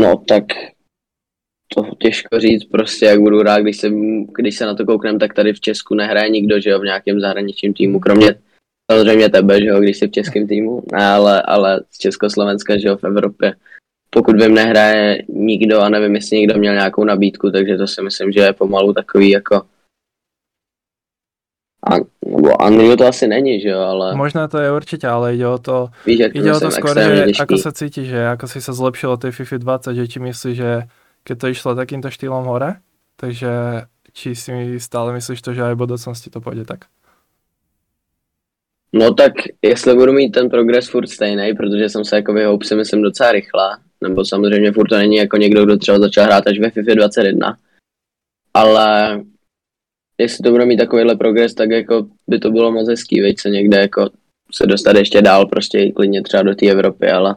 No 0.02 0.16
tak 0.28 0.44
to 1.76 1.84
těžko 2.00 2.40
říct, 2.40 2.66
prostě 2.66 3.06
jak 3.06 3.20
budu 3.20 3.42
rád, 3.42 3.60
když 3.60 3.78
se, 3.78 3.90
když 4.38 4.56
se 4.58 4.66
na 4.66 4.76
to 4.76 4.86
kouknem, 4.86 5.20
tak 5.20 5.34
tady 5.34 5.54
v 5.54 5.60
Česku 5.60 5.96
nehraje 5.96 6.30
nikdo, 6.30 6.60
že 6.60 6.70
jo, 6.70 6.80
v 6.80 6.84
nějakém 6.84 7.20
zahraničním 7.20 7.74
týmu, 7.74 8.00
kromě 8.00 8.36
samozřejmě 8.92 9.30
tebe, 9.30 9.60
že 9.60 9.66
jo, 9.68 9.80
když 9.80 9.98
jsi 9.98 10.08
v 10.08 10.12
českém 10.12 10.48
týmu, 10.48 10.84
ale, 10.94 11.42
ale 11.42 11.82
z 11.92 11.98
Československa, 11.98 12.78
že 12.78 12.88
jo, 12.88 12.98
v 12.98 13.04
Evropě. 13.04 13.56
Pokud 14.10 14.42
vím, 14.42 14.54
nehraje 14.54 15.24
nikdo 15.28 15.80
a 15.80 15.90
nevím, 15.90 16.16
jestli 16.16 16.38
někdo 16.38 16.58
měl 16.58 16.74
nějakou 16.74 17.04
nabídku, 17.04 17.52
takže 17.52 17.78
to 17.78 17.88
si 17.88 18.02
myslím, 18.02 18.32
že 18.32 18.40
je 18.40 18.54
pomalu 18.54 18.94
takový 18.94 19.30
jako 19.30 19.62
a, 21.84 21.96
nebo 22.26 22.58
Unreal 22.68 22.98
to 22.98 23.08
asi 23.08 23.28
není, 23.28 23.62
že 23.62 23.70
jo, 23.70 23.80
ale... 23.80 24.16
Možná 24.16 24.48
to 24.48 24.58
je 24.58 24.72
určitě, 24.72 25.08
ale 25.08 25.36
ide 25.36 25.48
o 25.48 25.58
to, 25.58 25.88
Víš, 26.06 26.20
ide 26.34 26.54
o 26.54 26.60
to 26.60 26.72
skôr, 26.72 26.98
že 26.98 27.26
těžký. 27.26 27.42
ako 27.44 27.56
sa 27.58 27.72
cítiš, 27.72 28.08
že 28.10 28.22
ako 28.34 28.46
si 28.50 28.60
sa 28.62 28.74
zlepšil 28.74 29.10
od 29.14 29.22
tej 29.22 29.32
FIFA 29.32 29.58
20, 29.58 29.94
že 29.94 30.06
či 30.08 30.20
myslíš, 30.20 30.56
že 30.58 30.72
keď 31.24 31.36
to 31.38 31.48
išlo 31.48 31.78
takýmto 31.78 32.10
štýlom 32.10 32.50
hore, 32.50 32.82
takže 33.16 33.52
či 34.14 34.34
si 34.34 34.80
stále 34.82 35.14
myslíš 35.14 35.42
to, 35.42 35.54
že 35.54 35.62
aj 35.62 35.74
v 35.78 35.84
budoucnosti 35.86 36.30
to 36.30 36.42
půjde 36.42 36.66
tak? 36.66 36.90
No 38.94 39.14
tak, 39.14 39.34
jestli 39.62 39.96
budu 39.96 40.14
mít 40.14 40.32
ten 40.32 40.50
progres 40.50 40.90
furt 40.90 41.08
stejný, 41.08 41.54
protože 41.54 41.90
jsem 41.90 42.06
se 42.06 42.16
jako 42.16 42.34
vyhoup 42.34 42.64
si 42.64 42.76
myslím 42.76 43.02
docela 43.02 43.32
rychle, 43.32 43.78
nebo 44.02 44.26
samozřejmě 44.26 44.72
furt 44.72 44.88
to 44.88 44.98
není 44.98 45.16
jako 45.16 45.38
někdo, 45.38 45.66
kdo 45.66 45.78
třeba 45.78 46.00
začal 46.00 46.26
hrát 46.26 46.48
až 46.48 46.60
ve 46.60 46.70
FIFA 46.70 46.94
21, 46.94 47.58
ale 48.54 49.20
jestli 50.18 50.44
to 50.44 50.52
bude 50.52 50.66
mít 50.66 50.78
takovýhle 50.78 51.16
progres, 51.16 51.54
tak 51.54 51.70
jako 51.70 52.08
by 52.28 52.40
to 52.40 52.52
bylo 52.52 52.72
moc 52.72 52.90
hezký, 52.90 53.22
veď 53.22 53.40
se 53.40 53.50
někde 53.50 53.80
jako 53.80 54.10
se 54.52 54.68
dostat 54.68 54.96
ještě 54.96 55.22
dál, 55.22 55.46
prostě 55.46 55.92
klidně 55.92 56.22
třeba 56.22 56.44
do 56.44 56.56
té 56.56 56.66
Evropy, 56.66 57.10
ale 57.10 57.36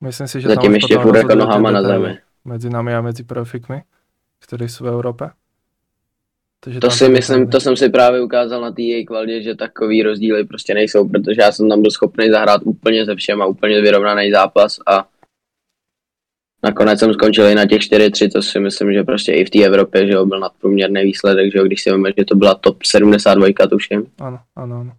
Myslím 0.00 0.28
si, 0.28 0.40
že 0.40 0.48
zatím 0.48 0.74
ještě 0.74 0.98
furt 0.98 1.16
jako 1.16 1.34
nohama 1.34 1.70
na 1.70 1.82
zemi. 1.82 2.18
Mezi 2.44 2.70
nami 2.70 2.94
a 2.94 3.00
mezi 3.00 3.24
profikmi, 3.24 3.82
kteří 4.40 4.68
jsou 4.68 4.84
v 4.84 4.88
Evropě. 4.88 5.28
Takže 6.60 6.80
to 6.80 6.90
si 6.90 7.08
myslím, 7.08 7.50
to 7.50 7.60
jsem 7.60 7.76
si 7.76 7.88
právě 7.88 8.22
ukázal 8.22 8.60
na 8.60 8.70
té 8.70 8.82
její 8.82 9.06
kvalitě, 9.06 9.42
že 9.42 9.54
takový 9.54 10.02
rozdíly 10.02 10.44
prostě 10.44 10.74
nejsou, 10.74 11.08
protože 11.08 11.42
já 11.42 11.52
jsem 11.52 11.68
tam 11.68 11.82
byl 11.82 11.90
schopný 11.90 12.30
zahrát 12.30 12.60
úplně 12.64 13.04
ze 13.04 13.16
všem 13.16 13.42
a 13.42 13.46
úplně 13.46 13.80
vyrovnaný 13.80 14.32
zápas 14.32 14.78
a 14.86 15.06
nakonec 16.66 16.98
jsem 16.98 17.14
skončil 17.14 17.46
i 17.46 17.54
na 17.54 17.66
těch 17.66 17.80
4-3, 17.80 18.32
to 18.32 18.42
si 18.42 18.60
myslím, 18.60 18.92
že 18.92 19.02
prostě 19.02 19.32
i 19.32 19.44
v 19.44 19.50
té 19.50 19.58
Evropě, 19.64 20.06
že 20.06 20.12
jo, 20.12 20.26
byl 20.26 20.40
nadprůměrný 20.40 21.02
výsledek, 21.02 21.52
že 21.52 21.58
jo, 21.58 21.64
když 21.64 21.82
si 21.82 21.90
víme, 21.90 22.10
že 22.18 22.24
to 22.24 22.34
byla 22.34 22.54
top 22.54 22.82
72, 22.82 23.66
tuším. 23.70 24.06
Ano, 24.18 24.38
ano, 24.56 24.80
ano. 24.80 24.92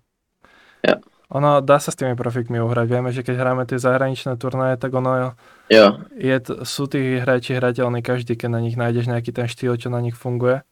Jo. 0.87 0.95
Ono 1.27 1.59
dá 1.59 1.75
sa 1.75 1.91
s 1.91 1.99
tými 1.99 2.15
profikmi 2.15 2.55
uhrať. 2.63 2.87
Vieme, 2.87 3.11
že 3.11 3.19
keď 3.19 3.35
hráme 3.35 3.67
tie 3.67 3.75
zahraničné 3.75 4.39
turnaje, 4.39 4.79
tak 4.79 4.95
ono 4.95 5.35
jo. 5.67 5.87
Je, 6.15 6.35
sú 6.63 6.87
tí 6.87 7.19
hráči 7.19 7.59
hrateľní 7.59 7.99
každý, 7.99 8.39
keď 8.39 8.49
na 8.55 8.63
nich 8.63 8.79
nájdeš 8.79 9.11
nejaký 9.11 9.35
ten 9.35 9.51
štýl, 9.51 9.75
čo 9.75 9.91
na 9.91 9.99
nich 9.99 10.15
funguje. 10.15 10.63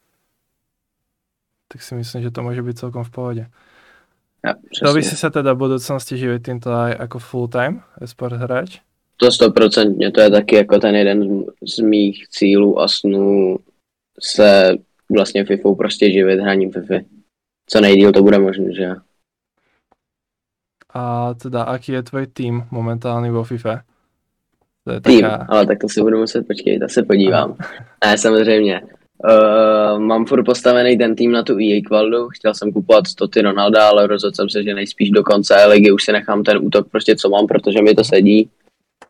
Tak 1.68 1.84
si 1.84 1.92
myslím, 2.00 2.24
že 2.24 2.32
to 2.32 2.40
môže 2.40 2.64
byť 2.64 2.74
celkom 2.88 3.04
v 3.04 3.12
pohode. 3.12 3.44
Ja, 4.40 4.56
Chcel 4.72 4.96
by 4.96 5.02
si 5.04 5.16
sa 5.18 5.28
teda 5.28 5.52
v 5.52 5.68
budúcnosti 5.68 6.16
živiť 6.16 6.40
týmto 6.40 6.72
aj 6.72 7.04
ako 7.04 7.16
full-time 7.20 7.84
esport 8.00 8.40
hráč? 8.40 8.85
To 9.16 9.30
stoprocentně, 9.30 10.10
to 10.10 10.20
je 10.20 10.30
taky 10.30 10.56
jako 10.56 10.78
ten 10.78 10.94
jeden 10.96 11.44
z 11.62 11.78
mých 11.78 12.28
cílů 12.28 12.80
a 12.80 12.88
snů 12.88 13.56
se 14.20 14.72
vlastně 15.10 15.44
FIFou 15.44 15.74
prostě 15.74 16.10
živit 16.10 16.40
hraním 16.40 16.72
FIFA. 16.72 16.94
Co 17.66 17.80
nejdíl 17.80 18.12
to 18.12 18.22
bude 18.22 18.38
možné, 18.38 18.74
že 18.74 18.88
A 20.94 21.34
teda, 21.34 21.62
aký 21.62 21.92
je 21.92 22.02
tvoj 22.02 22.26
tým 22.26 22.64
momentálny 22.70 23.30
vo 23.30 23.44
FIFA? 23.44 23.84
To 24.84 24.92
je 24.92 25.00
tým, 25.00 25.20
taká... 25.20 25.46
ale 25.48 25.66
tak 25.66 25.78
to 25.78 25.88
si 25.88 26.00
budu 26.00 26.18
muset 26.18 26.46
počkej, 26.46 26.78
to 26.78 26.88
se 26.88 27.02
podívám. 27.02 27.56
Ne, 28.04 28.18
samozřejmě. 28.18 28.80
Uh, 29.24 29.98
mám 29.98 30.26
furt 30.26 30.44
postavený 30.44 30.98
ten 30.98 31.16
tým 31.16 31.32
na 31.32 31.42
tu 31.42 31.58
EA 31.58 31.80
kvaldu, 31.86 32.28
chtěl 32.28 32.54
jsem 32.54 32.72
kupovat 32.72 33.04
Toty 33.18 33.42
Ronalda, 33.42 33.88
ale 33.88 34.06
rozhodl 34.06 34.34
jsem 34.34 34.50
se, 34.50 34.62
že 34.62 34.74
nejspíš 34.74 35.10
do 35.10 35.22
konce 35.22 35.66
ligy 35.66 35.90
už 35.90 36.04
si 36.04 36.12
nechám 36.12 36.42
ten 36.42 36.58
útok 36.62 36.88
prostě 36.90 37.16
co 37.16 37.28
mám, 37.28 37.46
protože 37.46 37.82
mi 37.82 37.94
to 37.94 38.04
sedí 38.04 38.50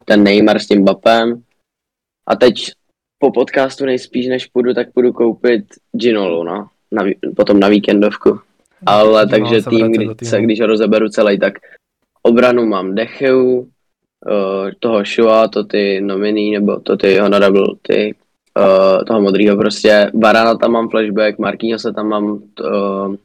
ten 0.08 0.22
Neymar 0.22 0.58
s 0.58 0.66
tím 0.66 0.84
Bapem. 0.84 1.42
A 2.28 2.36
teď 2.36 2.70
po 3.18 3.30
podcastu 3.30 3.84
nejspíš, 3.84 4.26
než 4.26 4.46
půjdu, 4.46 4.74
tak 4.74 4.92
půjdu 4.92 5.12
koupit 5.12 5.64
Ginolu, 5.92 6.44
no. 6.44 6.68
Na, 6.92 7.04
potom 7.36 7.60
na 7.60 7.68
víkendovku. 7.68 8.40
Ale 8.86 9.24
no, 9.24 9.30
takže 9.30 9.62
tým, 9.62 9.92
kdy, 9.92 10.08
se, 10.22 10.42
když 10.42 10.60
ho 10.60 10.66
rozeberu 10.66 11.08
celý, 11.08 11.38
tak 11.38 11.54
obranu 12.22 12.66
mám 12.66 12.94
Decheu, 12.94 13.58
uh, 13.58 13.66
toho 14.78 15.04
Shua, 15.04 15.48
to 15.48 15.64
ty 15.64 16.00
nominý, 16.00 16.52
nebo 16.52 16.80
to 16.80 16.96
ty 16.96 17.18
honorable, 17.18 17.66
ty 17.82 18.14
uh, 18.58 19.04
toho 19.04 19.20
modrýho 19.20 19.56
prostě. 19.56 20.10
Barana 20.14 20.54
tam 20.54 20.72
mám 20.72 20.88
flashback, 20.88 21.38
Marquinhos 21.38 21.82
se 21.82 21.92
tam 21.92 22.08
mám 22.08 22.24
uh, 22.24 23.16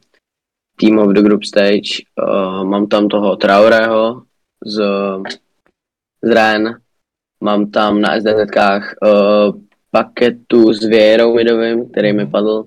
Team 0.80 0.98
of 0.98 1.12
the 1.12 1.22
Group 1.22 1.44
Stage, 1.44 2.02
uh, 2.22 2.64
mám 2.64 2.86
tam 2.86 3.08
toho 3.08 3.36
Traoreho 3.36 4.22
z 4.66 4.82
z 6.22 6.30
Ren, 6.30 6.80
mám 7.40 7.70
tam 7.70 8.00
na 8.00 8.20
SDZkách 8.20 8.94
uh, 9.02 9.60
paketu 9.90 10.72
s 10.72 10.84
Věrou 10.84 11.34
Midovým, 11.34 11.90
který 11.90 12.12
mi 12.12 12.26
padl, 12.26 12.64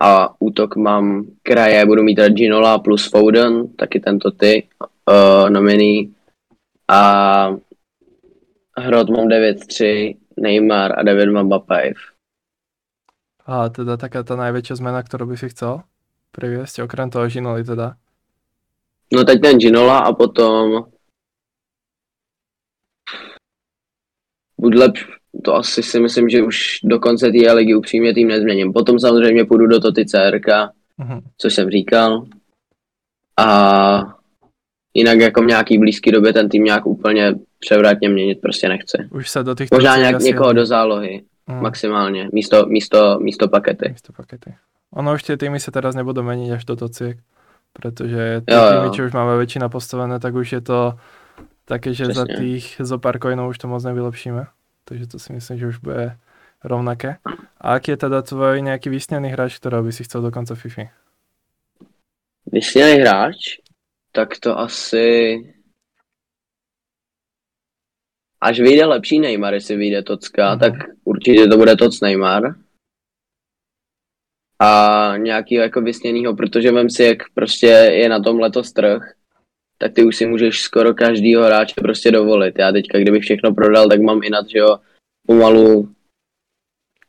a 0.00 0.34
útok 0.38 0.76
mám 0.76 1.26
kraje, 1.42 1.86
budu 1.86 2.02
mít 2.02 2.20
Ginola 2.20 2.78
plus 2.78 3.10
Foden, 3.10 3.68
taky 3.76 4.00
tento 4.00 4.30
ty, 4.30 4.68
uh, 5.10 5.50
nominý, 5.50 6.14
a 6.88 7.50
Hrot 8.78 9.10
mám 9.10 9.28
9-3, 9.28 10.16
Neymar 10.40 10.98
a 10.98 11.02
9 11.02 11.26
mám 11.26 11.48
Bapajev. 11.48 11.96
A 13.46 13.68
teda 13.68 13.96
taká 13.96 14.22
ta 14.22 14.36
největší 14.36 14.74
změna, 14.74 15.02
kterou 15.02 15.26
by 15.26 15.36
si 15.36 15.48
chcel 15.48 15.80
priviesť, 16.32 16.78
okrem 16.82 17.10
toho 17.10 17.28
Ginoli 17.28 17.64
teda? 17.64 17.94
No 19.12 19.24
teď 19.24 19.40
ten 19.40 19.58
Ginola 19.58 19.98
a 19.98 20.12
potom 20.12 20.84
buď 24.58 24.74
lepší, 24.74 25.04
to 25.44 25.54
asi 25.54 25.82
si 25.82 26.00
myslím, 26.00 26.28
že 26.28 26.42
už 26.42 26.78
do 26.84 26.98
konce 26.98 27.30
té 27.30 27.52
ligy 27.52 27.74
upřímně 27.74 28.14
tým 28.14 28.28
nezměním. 28.28 28.72
Potom 28.72 28.98
samozřejmě 28.98 29.44
půjdu 29.44 29.66
do 29.66 29.80
Toty 29.80 30.06
CRK, 30.06 30.46
uh-huh. 30.46 31.20
což 31.38 31.54
jsem 31.54 31.70
říkal. 31.70 32.26
A 33.38 34.14
jinak 34.94 35.18
jako 35.18 35.42
v 35.42 35.46
nějaký 35.46 35.78
blízký 35.78 36.10
době 36.10 36.32
ten 36.32 36.48
tým 36.48 36.64
nějak 36.64 36.86
úplně 36.86 37.34
převratně 37.58 38.08
měnit 38.08 38.40
prostě 38.40 38.68
nechci. 38.68 38.98
Už 39.10 39.30
se 39.30 39.42
do 39.42 39.54
těch 39.54 39.70
Možná 39.70 39.96
nějak 39.96 40.20
někoho 40.20 40.52
do 40.52 40.66
zálohy, 40.66 41.22
uh-huh. 41.48 41.60
maximálně, 41.60 42.28
místo, 42.32 42.66
místo, 42.66 43.18
místo 43.20 43.48
pakety. 43.48 43.88
Místo 43.88 44.12
pakety. 44.12 44.54
Ono 44.92 45.14
už 45.14 45.22
ty 45.22 45.36
týmy 45.36 45.60
se 45.60 45.70
teraz 45.70 45.94
nebudou 45.94 46.22
měnit 46.22 46.52
až 46.52 46.64
do 46.64 46.76
tociek, 46.76 47.18
protože 47.72 48.42
ty 48.46 48.54
jo, 48.54 48.60
týmy, 48.70 48.90
čo 48.90 49.04
už 49.04 49.12
máme 49.12 49.36
většina 49.36 49.68
postavené, 49.68 50.18
tak 50.18 50.34
už 50.34 50.52
je 50.52 50.60
to 50.60 50.92
také, 51.68 51.94
že 51.94 52.04
Přesně. 52.04 52.20
za 52.20 52.26
tých 52.38 52.76
zo 52.80 52.98
pár 52.98 53.18
coinov 53.18 53.50
už 53.50 53.58
to 53.58 53.68
moc 53.68 53.84
nevylepšíme. 53.84 54.46
Takže 54.84 55.06
to 55.06 55.18
si 55.18 55.32
myslím, 55.32 55.58
že 55.58 55.66
už 55.66 55.78
bude 55.78 56.18
rovnaké. 56.64 57.16
A 57.60 57.74
aký 57.74 57.90
je 57.90 57.96
teda 57.96 58.22
tvoj 58.22 58.62
nějaký 58.62 58.88
vysněný 58.88 59.28
hráč, 59.28 59.56
kterého 59.56 59.82
by 59.82 59.92
si 59.92 60.04
chcel 60.04 60.22
do 60.22 60.30
konce 60.30 60.54
FIFA? 60.54 60.82
Vysněný 62.46 63.00
hráč? 63.00 63.36
Tak 64.12 64.38
to 64.38 64.58
asi... 64.58 65.36
Až 68.40 68.60
vyjde 68.60 68.86
lepší 68.86 69.20
Neymar, 69.20 69.54
jestli 69.54 69.76
vyjde 69.76 70.02
Tocka, 70.02 70.54
mm-hmm. 70.54 70.60
tak 70.60 70.72
určitě 71.04 71.46
to 71.46 71.56
bude 71.56 71.76
Toc 71.76 72.00
Neymar. 72.00 72.54
A 74.60 75.16
nějaký 75.16 75.54
jako 75.54 75.80
vysněnýho, 75.80 76.36
protože 76.36 76.72
vem 76.72 76.90
si, 76.90 77.04
jak 77.04 77.18
prostě 77.34 77.66
je 77.66 78.08
na 78.08 78.20
tom 78.20 78.38
letos 78.38 78.72
trh, 78.72 79.17
tak 79.78 79.92
ty 79.92 80.04
už 80.04 80.16
si 80.16 80.26
můžeš 80.26 80.60
skoro 80.60 80.94
každýho 80.94 81.44
hráče 81.44 81.74
prostě 81.80 82.10
dovolit. 82.10 82.58
Já 82.58 82.72
teďka, 82.72 82.98
kdybych 82.98 83.22
všechno 83.22 83.54
prodal, 83.54 83.88
tak 83.88 84.00
mám 84.00 84.22
inat, 84.22 84.48
že 84.48 84.58
jo, 84.58 84.78
pomalu 85.26 85.88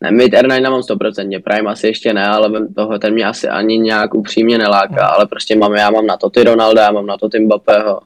ne, 0.02 0.12
mid 0.12 0.34
R9 0.34 0.70
mám 0.70 0.82
100%, 0.82 1.42
Prime 1.44 1.70
asi 1.70 1.88
ještě 1.88 2.14
ne, 2.14 2.26
ale 2.28 2.68
toho 2.76 3.00
ten 3.00 3.14
mě 3.14 3.26
asi 3.26 3.48
ani 3.48 3.78
nějak 3.78 4.14
upřímně 4.14 4.58
neláká, 4.58 5.08
ale 5.08 5.28
prostě 5.28 5.56
mám, 5.56 5.74
já 5.74 5.90
mám 5.92 6.06
na 6.06 6.18
to 6.18 6.30
ty 6.30 6.44
Ronalda, 6.44 6.82
já 6.82 6.92
mám 6.92 7.06
na 7.06 7.18
to 7.18 7.30
ty 7.30 7.40
Mbappého. 7.40 8.02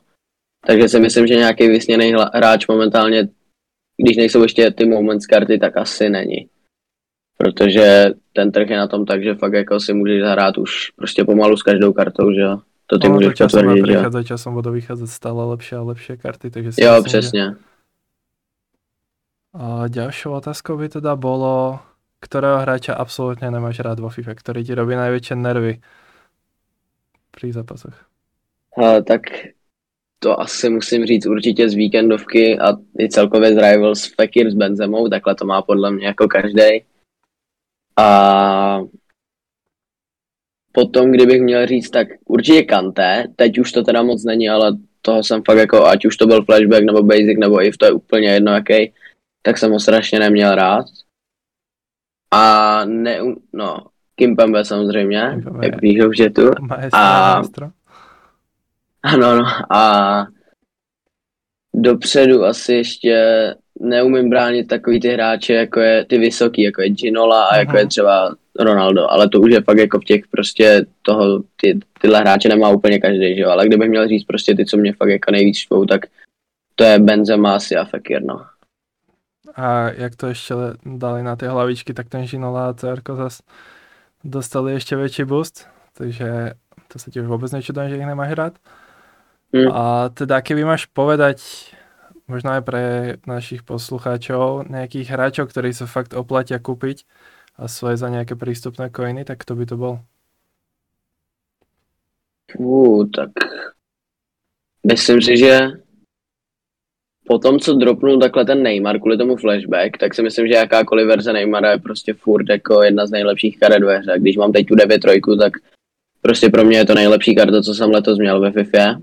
Takže 0.66 0.90
si 0.90 1.00
myslím, 1.00 1.28
že 1.28 1.36
nějaký 1.36 1.68
vysněný 1.68 2.14
hráč 2.34 2.68
momentálně, 2.68 3.28
když 3.98 4.18
nejsou 4.18 4.44
ještě 4.44 4.72
ty 4.72 4.86
moments 4.86 5.26
karty, 5.26 5.58
tak 5.58 5.78
asi 5.78 6.10
není. 6.10 6.50
Protože 7.38 8.06
ten 8.34 8.52
trh 8.52 8.70
je 8.70 8.78
na 8.78 8.88
tom 8.88 9.06
tak, 9.06 9.24
že 9.24 9.36
fakt 9.36 9.54
jako 9.54 9.80
si 9.80 9.94
můžeš 9.94 10.22
zahrát 10.22 10.58
už 10.58 10.92
prostě 10.96 11.24
pomalu 11.24 11.58
s 11.58 11.64
každou 11.64 11.94
kartou, 11.94 12.32
že 12.32 12.42
jo. 12.42 12.62
To 12.94 13.00
ty 13.00 13.10
no, 13.10 13.14
můžeš 13.14 13.34
potvrdit, 13.34 13.86
že? 13.88 14.06
Za 14.10 14.24
časom 14.24 14.54
budou 14.54 14.72
vycházet 14.72 15.08
stále 15.08 15.46
lepší 15.46 15.76
a 15.76 15.82
lepší 15.82 16.18
karty, 16.18 16.50
takže 16.50 16.72
si 16.72 16.84
Jo, 16.84 16.92
myslím, 16.94 17.04
přesně. 17.04 17.42
Že... 17.42 17.56
A 19.54 19.88
ďalšou 19.88 20.32
otázkou 20.32 20.78
by 20.78 20.90
teda 20.90 21.16
bolo, 21.18 21.80
ktorého 22.22 22.62
hráča 22.62 22.94
absolútne 22.94 23.50
nemáš 23.50 23.82
rád 23.82 23.98
vo 23.98 24.14
FIFA, 24.14 24.34
ktorý 24.38 24.62
ti 24.62 24.74
robí 24.78 24.94
najväčšie 24.94 25.36
nervy 25.38 25.82
pri 27.34 27.48
zápasoch? 27.50 27.98
Ha, 28.78 29.02
tak 29.02 29.22
to 30.20 30.40
asi 30.40 30.70
musím 30.70 31.06
říct 31.06 31.26
určitě 31.26 31.70
z 31.70 31.74
víkendovky 31.74 32.60
a 32.60 32.78
i 33.00 33.10
celkově 33.10 33.54
z 33.54 33.58
Rivals 33.58 34.06
Fekir 34.06 34.52
s 34.52 34.54
Benzemou, 34.54 35.10
takhle 35.10 35.36
to 35.36 35.46
má 35.46 35.62
podle 35.62 35.92
mě 35.92 36.06
jako 36.08 36.28
každý. 36.28 36.86
A 37.98 38.08
potom, 40.76 41.12
kdybych 41.12 41.42
měl 41.42 41.68
říct, 41.68 41.90
tak 41.90 42.08
určitě 42.26 42.64
Kanté, 42.64 43.28
teď 43.36 43.58
už 43.60 43.72
to 43.72 43.84
teda 43.84 44.04
moc 44.04 44.24
není, 44.24 44.50
ale 44.50 44.78
toho 45.02 45.24
jsem 45.24 45.42
fakt 45.44 45.58
jako, 45.58 45.86
ať 45.86 46.06
už 46.06 46.18
to 46.18 46.28
byl 46.28 46.46
flashback 46.46 46.84
nebo 46.84 47.04
basic 47.04 47.38
nebo 47.40 47.66
if, 47.66 47.78
to 47.78 47.86
je 47.86 47.92
úplně 47.92 48.28
jedno 48.28 48.54
jaký, 48.54 48.94
tak 49.42 49.58
jsem 49.58 49.72
ho 49.72 49.80
strašně 49.80 50.20
neměl 50.20 50.56
rád. 50.56 50.86
A 52.34 52.86
ne, 52.86 53.20
no, 53.54 53.78
Kimpembe 54.16 54.66
samozřejmě, 54.66 55.30
Kimpembe. 55.34 55.66
jak 55.66 55.80
píšou 55.80 56.10
v 56.10 56.20
jetu. 56.20 56.52
A, 56.94 57.42
ano, 59.04 59.36
no, 59.36 59.46
a 59.76 60.26
dopředu 61.76 62.44
asi 62.44 62.74
ještě 62.74 63.16
neumím 63.80 64.30
bránit 64.30 64.68
takový 64.68 65.00
ty 65.00 65.08
hráče, 65.08 65.54
jako 65.54 65.80
je 65.80 66.06
ty 66.06 66.18
vysoký, 66.18 66.62
jako 66.62 66.82
je 66.82 66.90
Ginola 66.90 67.46
a 67.46 67.58
jako 67.58 67.78
je 67.78 67.88
třeba 67.88 68.36
Ronaldo, 68.60 69.12
ale 69.12 69.30
to 69.30 69.42
už 69.42 69.52
je 69.52 69.62
fakt 69.62 69.78
jako 69.78 70.00
v 70.00 70.04
těch 70.04 70.28
prostě 70.28 70.86
toho, 71.02 71.44
ty, 71.56 71.80
tyhle 72.02 72.20
hráče 72.20 72.50
nemá 72.50 72.70
úplně 72.70 73.00
každý, 73.00 73.36
že 73.36 73.42
jo, 73.42 73.50
ale 73.50 73.68
kdybych 73.68 73.90
měl 73.90 74.08
říct 74.08 74.24
prostě 74.24 74.56
ty, 74.56 74.66
co 74.66 74.78
mě 74.78 74.94
fakt 74.94 75.10
jako 75.10 75.32
nejvíc 75.32 75.58
štvou, 75.58 75.86
tak 75.86 76.06
to 76.76 76.84
je 76.84 77.00
Benzema 77.00 77.56
asi 77.56 77.76
a 77.76 77.86
Fekir, 77.86 78.24
no. 78.24 78.46
A 79.56 79.90
jak 79.90 80.16
to 80.16 80.28
ještě 80.28 80.54
dali 80.86 81.24
na 81.24 81.36
ty 81.36 81.46
hlavičky, 81.46 81.94
tak 81.94 82.10
ten 82.10 82.26
Ginola 82.26 82.70
a 82.70 82.74
CRko 82.74 83.16
zase 83.16 83.44
dostali 84.24 84.74
ještě 84.74 84.96
větší 84.96 85.24
boost, 85.24 85.68
takže 85.98 86.52
to 86.88 87.00
se 87.00 87.12
tiež 87.12 87.26
vůbec 87.26 87.52
nečudujem, 87.52 87.90
že 87.90 87.98
ich 87.98 88.06
nemáš 88.06 88.32
rád. 88.32 88.54
Mm. 89.54 89.70
A 89.72 90.10
teda 90.10 90.42
keby 90.42 90.66
máš 90.66 90.86
povedať 90.90 91.42
možno 92.26 92.58
aj 92.58 92.62
pre 92.66 92.84
našich 93.30 93.62
poslucháčov 93.62 94.66
nejakých 94.66 95.14
hráčov, 95.14 95.54
ktorí 95.54 95.76
sa 95.76 95.86
fakt 95.86 96.18
oplatia 96.18 96.58
kúpiť 96.58 97.06
a 97.58 97.70
aj 97.70 97.96
za 97.98 98.10
nejaké 98.10 98.34
prístupné 98.34 98.90
coiny, 98.90 99.26
tak 99.26 99.46
to 99.46 99.54
by 99.54 99.66
to 99.66 99.78
bol? 99.78 99.96
Fú, 102.50 103.06
tak 103.10 103.30
myslím 104.86 105.22
si, 105.22 105.38
že 105.38 105.84
po 107.28 107.40
tom, 107.40 107.60
co 107.60 107.74
dropnul 107.74 108.20
takhle 108.20 108.46
ten 108.46 108.64
Neymar 108.64 109.00
kvůli 109.00 109.18
tomu 109.18 109.36
flashback, 109.36 109.98
tak 109.98 110.14
si 110.14 110.22
myslím, 110.22 110.48
že 110.48 110.54
jakákoliv 110.54 111.08
verze 111.08 111.34
Neymara 111.34 111.72
je 111.72 111.78
prostě 111.78 112.14
furt 112.14 112.50
jako 112.50 112.84
jedna 112.84 113.06
z 113.08 113.12
nejlepších 113.12 113.60
karet 113.60 113.84
ve 113.84 113.98
hře. 113.98 114.20
Když 114.20 114.38
mám 114.38 114.52
teď 114.52 114.68
tu 114.68 114.76
9 114.76 115.00
trojku, 115.00 115.36
tak 115.36 115.54
prostě 116.22 116.50
pro 116.50 116.64
mě 116.64 116.78
je 116.78 116.86
to 116.86 116.94
nejlepší 116.94 117.36
karta, 117.36 117.62
co 117.62 117.74
jsem 117.74 117.90
letos 117.90 118.18
měl 118.18 118.40
ve 118.40 118.52
FIFA. 118.52 119.02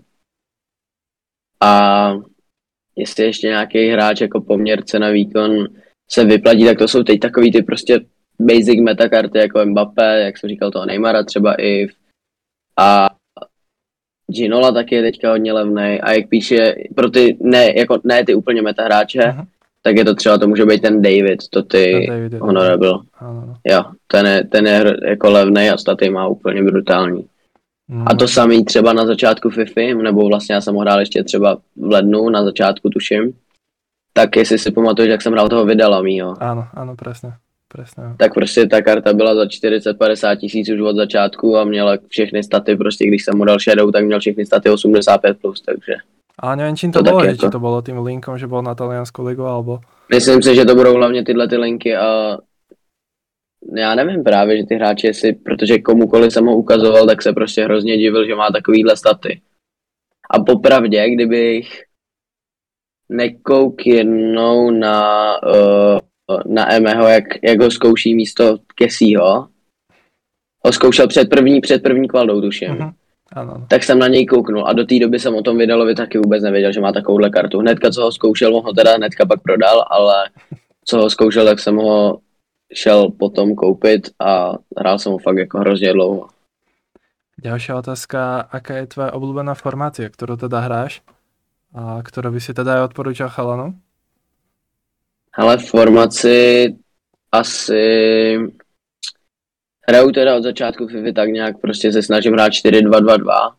A 1.61 2.13
jestli 2.97 3.25
ještě 3.25 3.47
nějaký 3.47 3.89
hráč 3.89 4.21
jako 4.21 4.41
poměr 4.41 4.83
cena 4.85 5.11
výkon 5.11 5.69
se 6.11 6.25
vyplatí, 6.25 6.65
tak 6.65 6.79
to 6.79 6.89
jsou 6.89 7.03
teď 7.03 7.21
takový 7.21 7.53
ty 7.53 7.63
prostě 7.63 8.01
basic 8.41 8.81
meta 8.81 9.09
karty 9.09 9.39
jako 9.39 9.67
Mbappé, 9.67 10.21
jak 10.21 10.39
jsem 10.39 10.51
říkal 10.51 10.71
toho 10.71 10.87
Neymara 10.87 11.23
třeba 11.23 11.63
i 11.63 11.89
a 12.79 13.11
Ginola 14.31 14.73
taky 14.73 14.95
je 14.95 15.03
teďka 15.03 15.31
hodně 15.31 15.53
levný 15.53 16.01
a 16.01 16.13
jak 16.13 16.29
píše, 16.29 16.75
pro 16.95 17.11
ty, 17.11 17.37
ne, 17.41 17.79
jako, 17.79 17.99
ne 18.05 18.25
ty 18.25 18.35
úplně 18.35 18.63
meta 18.63 18.85
hráče, 18.85 19.19
uh-huh. 19.19 19.47
tak 19.83 19.97
je 19.97 20.05
to 20.05 20.15
třeba, 20.15 20.39
to 20.39 20.49
může 20.49 20.65
být 20.65 20.83
ten 20.83 21.03
David, 21.03 21.49
to 21.51 21.63
ty 21.63 22.07
David 22.09 22.33
honorable. 22.33 22.93
Ano. 23.19 23.57
Jo, 23.67 23.85
ten 24.07 24.27
je, 24.27 24.45
ten 24.45 24.67
je 24.67 24.97
jako 25.05 25.31
levný 25.31 25.71
a 25.71 25.77
staty 25.77 26.11
má 26.11 26.27
úplně 26.27 26.63
brutální. 26.63 27.27
Mm. 27.89 28.05
A 28.07 28.15
to 28.15 28.29
samý 28.29 28.65
třeba 28.65 28.93
na 28.93 29.07
začátku 29.07 29.51
FIFA, 29.51 30.03
nebo 30.03 30.29
vlastně 30.29 30.55
já 30.55 30.61
jsem 30.61 30.75
ho 30.75 30.81
hrál 30.81 31.01
ještě 31.01 31.25
třeba 31.25 31.57
v 31.77 31.91
lednu, 31.91 32.31
na 32.31 32.45
začátku 32.45 32.91
tuším. 32.91 33.33
Tak 34.13 34.37
jestli 34.37 34.59
si 34.59 34.71
pamatuješ, 34.71 35.11
jak 35.11 35.23
jsem 35.23 35.33
hrál 35.33 35.49
toho 35.49 35.65
Vidala 35.65 36.03
mýho. 36.03 36.35
Ano, 36.41 36.67
ano, 36.75 36.97
přesně. 36.97 37.33
Presne. 37.73 38.15
Tak 38.19 38.35
prostě 38.35 38.67
ta 38.67 38.83
karta 38.83 39.13
byla 39.13 39.35
za 39.35 39.45
40-50 39.45 40.37
tisíc 40.37 40.71
už 40.71 40.81
od 40.81 40.97
začátku 40.97 41.57
a 41.57 41.65
měla 41.65 41.99
všechny 42.09 42.43
staty, 42.43 42.77
prostě 42.77 43.07
když 43.07 43.25
jsem 43.25 43.39
mu 43.39 43.45
dal 43.45 43.59
Shadow, 43.59 43.93
tak 43.93 44.05
měl 44.05 44.21
všechny 44.21 44.47
staty 44.47 44.71
85+, 44.71 45.35
plus, 45.35 45.61
takže... 45.61 45.95
A 46.39 46.57
nevím, 46.57 46.77
čím 46.77 46.93
to, 46.93 46.99
to 46.99 47.05
bylo, 47.05 47.25
jako... 47.25 47.51
to 47.51 47.61
bylo 47.61 47.83
tím 47.83 47.99
linkom, 47.99 48.39
že 48.39 48.47
byl 48.47 48.63
na 48.63 48.75
talianskou 48.75 49.25
ligu, 49.25 49.45
alebo... 49.45 49.81
Myslím 50.09 50.43
si, 50.43 50.55
že 50.55 50.65
to 50.65 50.75
budou 50.75 50.95
hlavně 50.95 51.25
tyhle 51.25 51.49
ty 51.49 51.57
linky 51.57 51.97
a 51.97 52.39
já 53.77 53.95
nevím 53.95 54.25
právě, 54.25 54.57
že 54.57 54.67
ty 54.67 54.75
hráči 54.75 55.15
si, 55.15 55.33
protože 55.33 55.79
komukoliv 55.79 56.33
jsem 56.33 56.47
ho 56.47 56.57
ukazoval, 56.57 57.07
tak 57.07 57.23
se 57.23 57.33
prostě 57.33 57.65
hrozně 57.65 57.97
divil, 57.97 58.27
že 58.27 58.35
má 58.35 58.51
takovýhle 58.51 58.97
staty. 58.97 59.41
A 60.31 60.41
popravdě, 60.41 61.11
kdybych 61.11 61.83
nekouk 63.09 63.87
jednou 63.87 64.71
na, 64.71 65.03
uh, 65.43 65.99
na 66.47 66.73
Emeho, 66.73 67.09
jak, 67.09 67.25
jak 67.43 67.61
ho 67.61 67.71
zkouší 67.71 68.15
místo 68.15 68.59
Kesího, 68.75 69.49
ho 70.65 70.73
zkoušel 70.73 71.09
před 71.09 71.31
první, 71.31 71.61
před 71.61 71.83
první 71.83 72.09
kvaldou, 72.09 72.41
tuším. 72.41 72.69
Uh-huh. 72.69 72.93
Ano. 73.33 73.67
Tak 73.69 73.83
jsem 73.85 73.99
na 73.99 74.09
něj 74.09 74.27
kouknul 74.27 74.67
a 74.67 74.73
do 74.73 74.85
té 74.85 74.99
doby 74.99 75.19
jsem 75.19 75.35
o 75.35 75.43
tom 75.43 75.59
Vidalovi 75.59 75.95
taky 75.95 76.19
vůbec 76.19 76.43
nevěděl, 76.43 76.73
že 76.73 76.81
má 76.81 76.93
takovouhle 76.93 77.31
kartu. 77.31 77.59
Hnedka, 77.59 77.91
co 77.91 78.03
ho 78.03 78.13
zkoušel, 78.13 78.57
on 78.57 78.65
ho 78.65 78.73
teda 78.73 78.95
hnedka 78.95 79.27
pak 79.27 79.43
prodal, 79.43 79.85
ale 79.91 80.31
co 80.85 80.99
ho 80.99 81.11
zkoušel, 81.11 81.45
tak 81.45 81.59
jsem 81.59 81.77
ho 81.77 82.19
šel 82.75 83.11
potom 83.11 83.55
koupit 83.55 84.11
a 84.19 84.53
hrál 84.79 84.99
jsem 84.99 85.13
ho 85.13 85.19
fakt 85.19 85.37
jako 85.37 85.59
hrozně 85.59 85.93
dlouho. 85.93 86.29
Ďalšia 87.41 87.81
otázka, 87.81 88.53
aká 88.53 88.85
je 88.85 88.93
tvoja 88.93 89.17
obľúbená 89.17 89.57
formácia, 89.57 90.13
ktorú 90.13 90.37
teda 90.37 90.61
hráš 90.61 91.01
a 91.73 92.05
ktorú 92.05 92.37
by 92.37 92.41
si 92.45 92.53
teda 92.53 92.77
aj 92.77 92.93
odporúčal 92.93 93.33
chalanu? 93.33 93.81
Hele, 95.37 95.59
formaci 95.59 96.69
asi 97.33 98.39
hraju 99.89 100.13
teda 100.13 100.37
od 100.37 100.43
začátku 100.43 100.87
FIFA 100.87 101.13
tak 101.15 101.29
nějak 101.29 101.61
prostě 101.61 101.93
se 101.93 102.03
snažím 102.03 102.33
hrát 102.33 102.53
4-2-2-2 102.53 103.55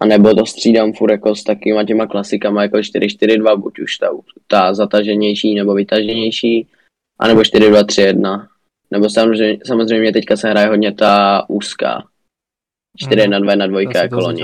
a 0.00 0.06
nebo 0.06 0.34
to 0.34 0.46
střídám 0.46 0.92
furt 0.92 1.10
jako 1.10 1.34
s 1.34 1.44
takýma 1.44 1.84
těma 1.84 2.06
klasikama 2.06 2.62
jako 2.62 2.76
4-4-2, 2.76 3.60
buď 3.60 3.78
už 3.78 3.96
ta, 3.96 4.10
ta 4.46 4.74
zataženější 4.74 5.54
nebo 5.54 5.74
vytaženější 5.74 6.68
a 7.18 7.28
nebo 7.28 7.44
4, 7.44 7.68
2, 7.68 7.84
3, 7.84 8.00
1. 8.00 8.48
Nebo 8.90 9.10
samozřejmě, 9.10 9.58
samozřejmě 9.66 10.12
teďka 10.12 10.36
se 10.36 10.50
hraje 10.50 10.66
hodně 10.66 10.92
ta 10.92 11.44
úzká. 11.48 12.04
4, 12.98 13.20
1, 13.20 13.38
2, 13.38 13.52
1, 13.52 13.66
2 13.66 13.80
jako 13.80 14.16
loni. 14.16 14.42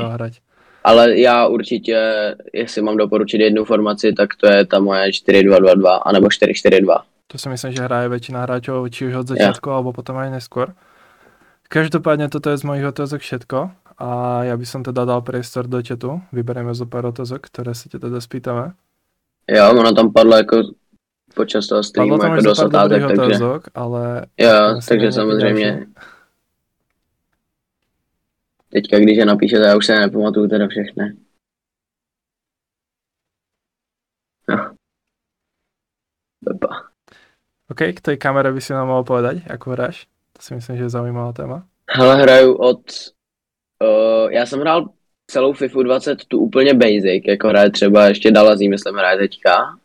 Ale 0.84 1.18
já 1.18 1.46
určitě, 1.46 1.98
jestli 2.52 2.82
mám 2.82 2.96
doporučit 2.96 3.40
jednu 3.40 3.64
formaci, 3.64 4.12
tak 4.12 4.28
to 4.36 4.46
je 4.46 4.66
ta 4.66 4.78
moje 4.80 5.12
4, 5.12 5.42
2, 5.42 5.58
2, 5.58 5.74
2, 5.74 5.96
anebo 5.96 6.30
4, 6.30 6.54
4, 6.54 6.80
2. 6.80 7.02
To 7.26 7.38
si 7.38 7.48
myslím, 7.48 7.72
že 7.72 7.82
hraje 7.82 8.08
většina 8.08 8.42
hráčů, 8.42 8.88
či 8.88 9.06
už 9.06 9.14
od 9.14 9.28
začátku, 9.28 9.68
yeah. 9.68 9.76
alebo 9.76 9.92
potom 9.92 10.16
aj 10.16 10.30
neskôr. 10.30 10.74
Každopádně 11.68 12.28
toto 12.28 12.50
je 12.50 12.56
z 12.56 12.62
mojich 12.62 12.86
otázok 12.86 13.20
všetko 13.20 13.70
a 13.98 14.40
já 14.44 14.56
bych 14.56 14.68
som 14.68 14.82
teda 14.82 15.04
dal 15.04 15.20
priestor 15.22 15.66
do 15.66 15.82
chatu. 15.88 16.20
Vybereme 16.32 16.74
zo 16.74 16.86
pár 16.86 17.06
otázok, 17.06 17.46
které 17.46 17.74
se 17.74 17.88
tě 17.88 17.98
teda 17.98 18.20
spýtame. 18.20 18.72
Jo, 19.50 19.70
ono 19.70 19.92
tam 19.94 20.12
padlo 20.12 20.36
jako 20.36 20.56
počas 21.34 21.66
toho 21.66 21.82
streamu 21.82 22.22
jako 22.22 22.42
dost 22.42 22.58
otázek, 22.58 23.02
takže... 23.02 23.22
Otázok, 23.22 23.62
ale... 23.74 24.26
Jo, 24.38 24.80
takže 24.88 25.12
samozřejmě... 25.12 25.86
Teďka, 28.72 28.98
když 28.98 29.18
je 29.18 29.24
napíšete, 29.24 29.62
já 29.62 29.76
už 29.76 29.86
se 29.86 29.92
nepamatuju 29.92 30.48
teda 30.48 30.68
všechny. 30.68 31.16
No. 34.48 34.74
OK, 37.70 37.78
k 37.96 38.00
té 38.00 38.16
kamere 38.16 38.52
by 38.52 38.60
si 38.60 38.72
nám 38.72 38.88
mohl 38.88 39.04
povedať, 39.04 39.46
ako 39.50 39.70
hráš? 39.70 40.06
To 40.32 40.42
si 40.42 40.54
myslím, 40.54 40.76
že 40.76 40.82
je 40.82 40.88
zaujímavá 40.88 41.32
téma. 41.32 41.66
Hele, 41.90 42.22
hraju 42.22 42.54
od... 42.54 42.82
Uh, 43.82 44.30
já 44.32 44.46
jsem 44.46 44.60
hrál 44.60 44.88
celou 45.30 45.52
FIFA 45.52 45.82
20 45.82 46.24
tu 46.24 46.38
úplně 46.38 46.74
basic, 46.74 47.24
jako 47.26 47.48
hraje 47.48 47.70
třeba 47.70 48.06
ještě 48.06 48.30
Dalazí, 48.30 48.68
myslím, 48.68 48.94
hraje 48.94 49.18
teďka. 49.18 49.78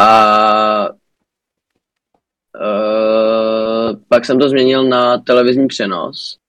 A 0.00 0.88
uh, 2.60 3.96
pak 4.08 4.24
jsem 4.24 4.38
to 4.38 4.48
změnil 4.48 4.84
na 4.84 5.18
televizní 5.18 5.66
přenos. 5.66 6.43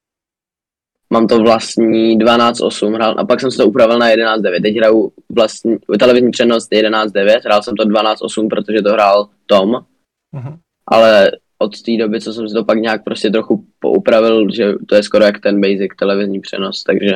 Mám 1.15 1.27
to 1.27 1.39
vlastní 1.39 2.19
12.8, 2.19 2.95
hrál, 2.95 3.15
a 3.17 3.25
pak 3.25 3.39
jsem 3.39 3.51
se 3.51 3.57
to 3.57 3.67
upravil 3.67 3.99
na 3.99 4.09
11.9. 4.09 4.61
Teď 4.61 4.75
hraju 4.75 5.11
vlastní, 5.29 5.77
televizní 5.99 6.31
přenos 6.31 6.67
11.9, 6.67 7.39
hrál 7.45 7.63
jsem 7.63 7.75
to 7.75 7.83
12.8, 7.83 8.47
protože 8.49 8.81
to 8.81 8.93
hrál 8.93 9.29
Tom. 9.45 9.69
Uh-huh. 9.71 10.57
Ale 10.87 11.31
od 11.59 11.81
té 11.81 11.97
doby, 11.97 12.21
co 12.21 12.33
jsem 12.33 12.49
si 12.49 12.53
to 12.53 12.65
pak 12.65 12.77
nějak 12.77 13.03
prostě 13.03 13.29
trochu 13.29 13.63
poupravil, 13.79 14.51
že 14.51 14.73
to 14.87 14.95
je 14.95 15.03
skoro 15.03 15.25
jak 15.25 15.39
ten 15.39 15.61
basic 15.61 15.91
televizní 15.99 16.39
přenos, 16.39 16.83
takže 16.83 17.11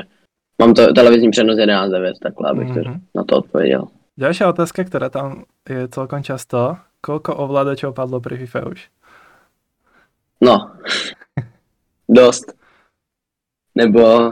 mám 0.61 0.73
to 0.73 0.93
televizní 0.93 1.31
přenos 1.31 1.57
11.9, 1.57 2.13
takhle 2.23 2.49
abych 2.49 2.67
uh-huh. 2.67 2.83
to 2.83 2.89
na 3.15 3.23
to 3.23 3.37
odpověděl. 3.37 3.87
Ďalšia 4.19 4.51
otázka, 4.51 4.83
ktorá 4.83 5.07
tam 5.07 5.47
je 5.63 5.87
celkom 5.87 6.19
často. 6.19 6.75
Koľko 6.99 7.39
ovládačov 7.39 7.95
padlo 7.95 8.19
pri 8.19 8.35
FIFA 8.35 8.67
už? 8.67 8.79
No, 10.43 10.75
dost. 12.19 12.58
Nebo 13.75 14.31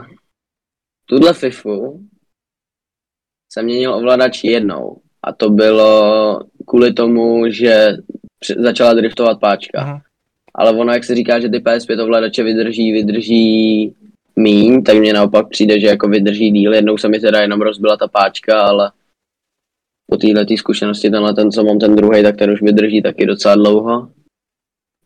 tuhle 1.06 1.34
FIFU 1.34 2.00
jsem 3.52 3.64
měnil 3.64 3.94
ovladač 3.94 4.44
jednou. 4.44 5.00
A 5.22 5.32
to 5.32 5.50
bylo 5.50 6.40
kvůli 6.66 6.92
tomu, 6.92 7.50
že 7.50 7.96
začala 8.58 8.94
driftovat 8.94 9.40
páčka. 9.40 9.78
Uh-huh. 9.78 10.00
ale 10.54 10.72
ono, 10.72 10.92
jak 10.92 11.04
se 11.04 11.14
říká, 11.14 11.40
že 11.40 11.48
ty 11.48 11.58
PS5 11.58 12.02
ovladače 12.02 12.42
vydrží, 12.42 12.92
vydrží 12.92 13.94
míň, 14.36 14.82
tak 14.82 14.96
mně 14.96 15.12
naopak 15.12 15.48
přijde, 15.48 15.80
že 15.80 15.86
jako 15.86 16.08
vydrží 16.08 16.50
díl. 16.50 16.74
Jednou 16.74 16.98
se 16.98 17.08
mi 17.08 17.20
teda 17.20 17.40
jenom 17.40 17.60
rozbila 17.60 17.96
ta 17.96 18.08
páčka, 18.08 18.60
ale 18.60 18.92
po 20.10 20.16
téhle 20.16 20.46
zkušenosti 20.56 21.10
tenhle 21.10 21.34
ten, 21.34 21.50
co 21.50 21.64
mám 21.64 21.78
ten 21.78 21.96
druhý, 21.96 22.22
tak 22.22 22.36
ten 22.36 22.50
už 22.50 22.62
vydrží 22.62 23.02
taky 23.02 23.26
docela 23.26 23.54
dlouho. 23.54 24.10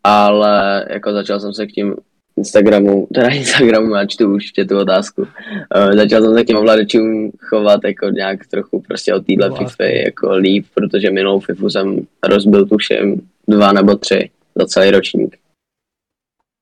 Ale 0.04 0.86
jako 0.90 1.12
začal 1.12 1.40
jsem 1.40 1.52
se 1.52 1.66
k 1.66 1.72
tím 1.72 1.96
Instagramu, 2.36 3.06
teda 3.14 3.28
Instagramu, 3.28 3.94
já 3.94 4.06
čtu 4.06 4.34
už 4.34 4.52
tu 4.68 4.78
otázku. 4.78 5.22
Uh, 5.22 5.92
začal 5.96 6.22
jsem 6.22 6.34
se 6.34 6.44
k 6.44 6.46
těm 6.46 6.56
ovladačům 6.56 7.32
chovat 7.38 7.80
jako 7.84 8.08
nějak 8.08 8.46
trochu 8.46 8.80
prostě 8.80 9.14
od 9.14 9.26
téhle 9.26 9.50
FIFA 9.58 9.84
jako 9.84 10.36
líp, 10.36 10.66
protože 10.74 11.10
minulou 11.10 11.40
FIFU 11.40 11.70
jsem 11.70 12.06
rozbil 12.22 12.66
tuším 12.66 13.28
dva 13.48 13.72
nebo 13.72 13.96
tři 13.96 14.30
za 14.54 14.66
celý 14.66 14.90
ročník. 14.90 15.36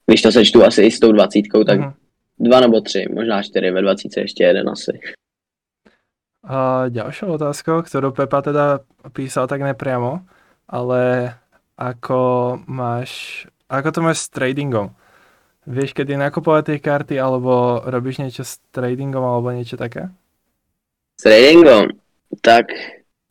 Když 0.07 0.23
to 0.23 0.33
sečtu 0.33 0.65
asi 0.65 0.83
i 0.83 0.91
s 0.91 1.01
tou 1.01 1.13
dvacítkou, 1.13 1.65
tak 1.65 1.81
uh-huh. 1.81 1.93
dva 2.39 2.61
nebo 2.61 2.81
tři, 2.81 3.07
možná 3.15 3.43
čtyři, 3.43 3.71
ve 3.71 3.83
dvacítce 3.83 4.21
ještě 4.21 4.45
jeden 4.45 4.69
asi. 4.69 5.01
A 6.41 6.89
ďalšou 6.89 7.37
otázkou, 7.37 7.85
ktorú 7.85 8.17
Pepa 8.17 8.41
teda 8.41 8.81
písal 9.13 9.45
tak 9.45 9.61
nepriamo, 9.61 10.25
ale 10.65 11.37
ako 11.77 12.57
máš, 12.65 13.45
ako 13.69 13.89
to 13.93 14.01
máš 14.01 14.25
s 14.25 14.33
tradingom? 14.33 14.89
Vieš, 15.67 15.93
kedy 15.93 16.17
nakupovať 16.17 16.65
tie 16.65 16.79
karty, 16.81 17.15
alebo 17.21 17.85
robíš 17.85 18.25
niečo 18.25 18.45
s 18.45 18.57
tradingom, 18.73 19.21
alebo 19.21 19.53
niečo 19.53 19.77
také? 19.77 20.09
S 21.21 21.23
tradingom? 21.29 21.93
Tak, 22.41 22.73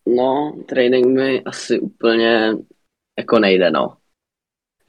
no, 0.06 0.54
trading 0.70 1.08
mi 1.08 1.42
asi 1.44 1.80
úplně 1.80 2.54
jako 3.20 3.40
nejde, 3.40 3.72
no. 3.72 3.98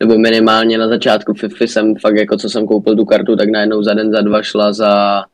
Nebo 0.01 0.19
minimálně 0.19 0.79
na 0.79 0.89
začátku 0.89 1.35
FIFA 1.35 1.65
jsem 1.65 1.95
fakt 1.97 2.17
jako 2.17 2.37
co 2.37 2.49
jsem 2.49 2.67
koupil 2.67 2.97
tu 2.97 3.05
kartu, 3.05 3.37
tak 3.37 3.49
najednou 3.49 3.83
za 3.83 3.95
den, 3.95 4.13
za 4.13 4.21
dva 4.21 4.43
šla 4.43 4.73
za 4.73 5.25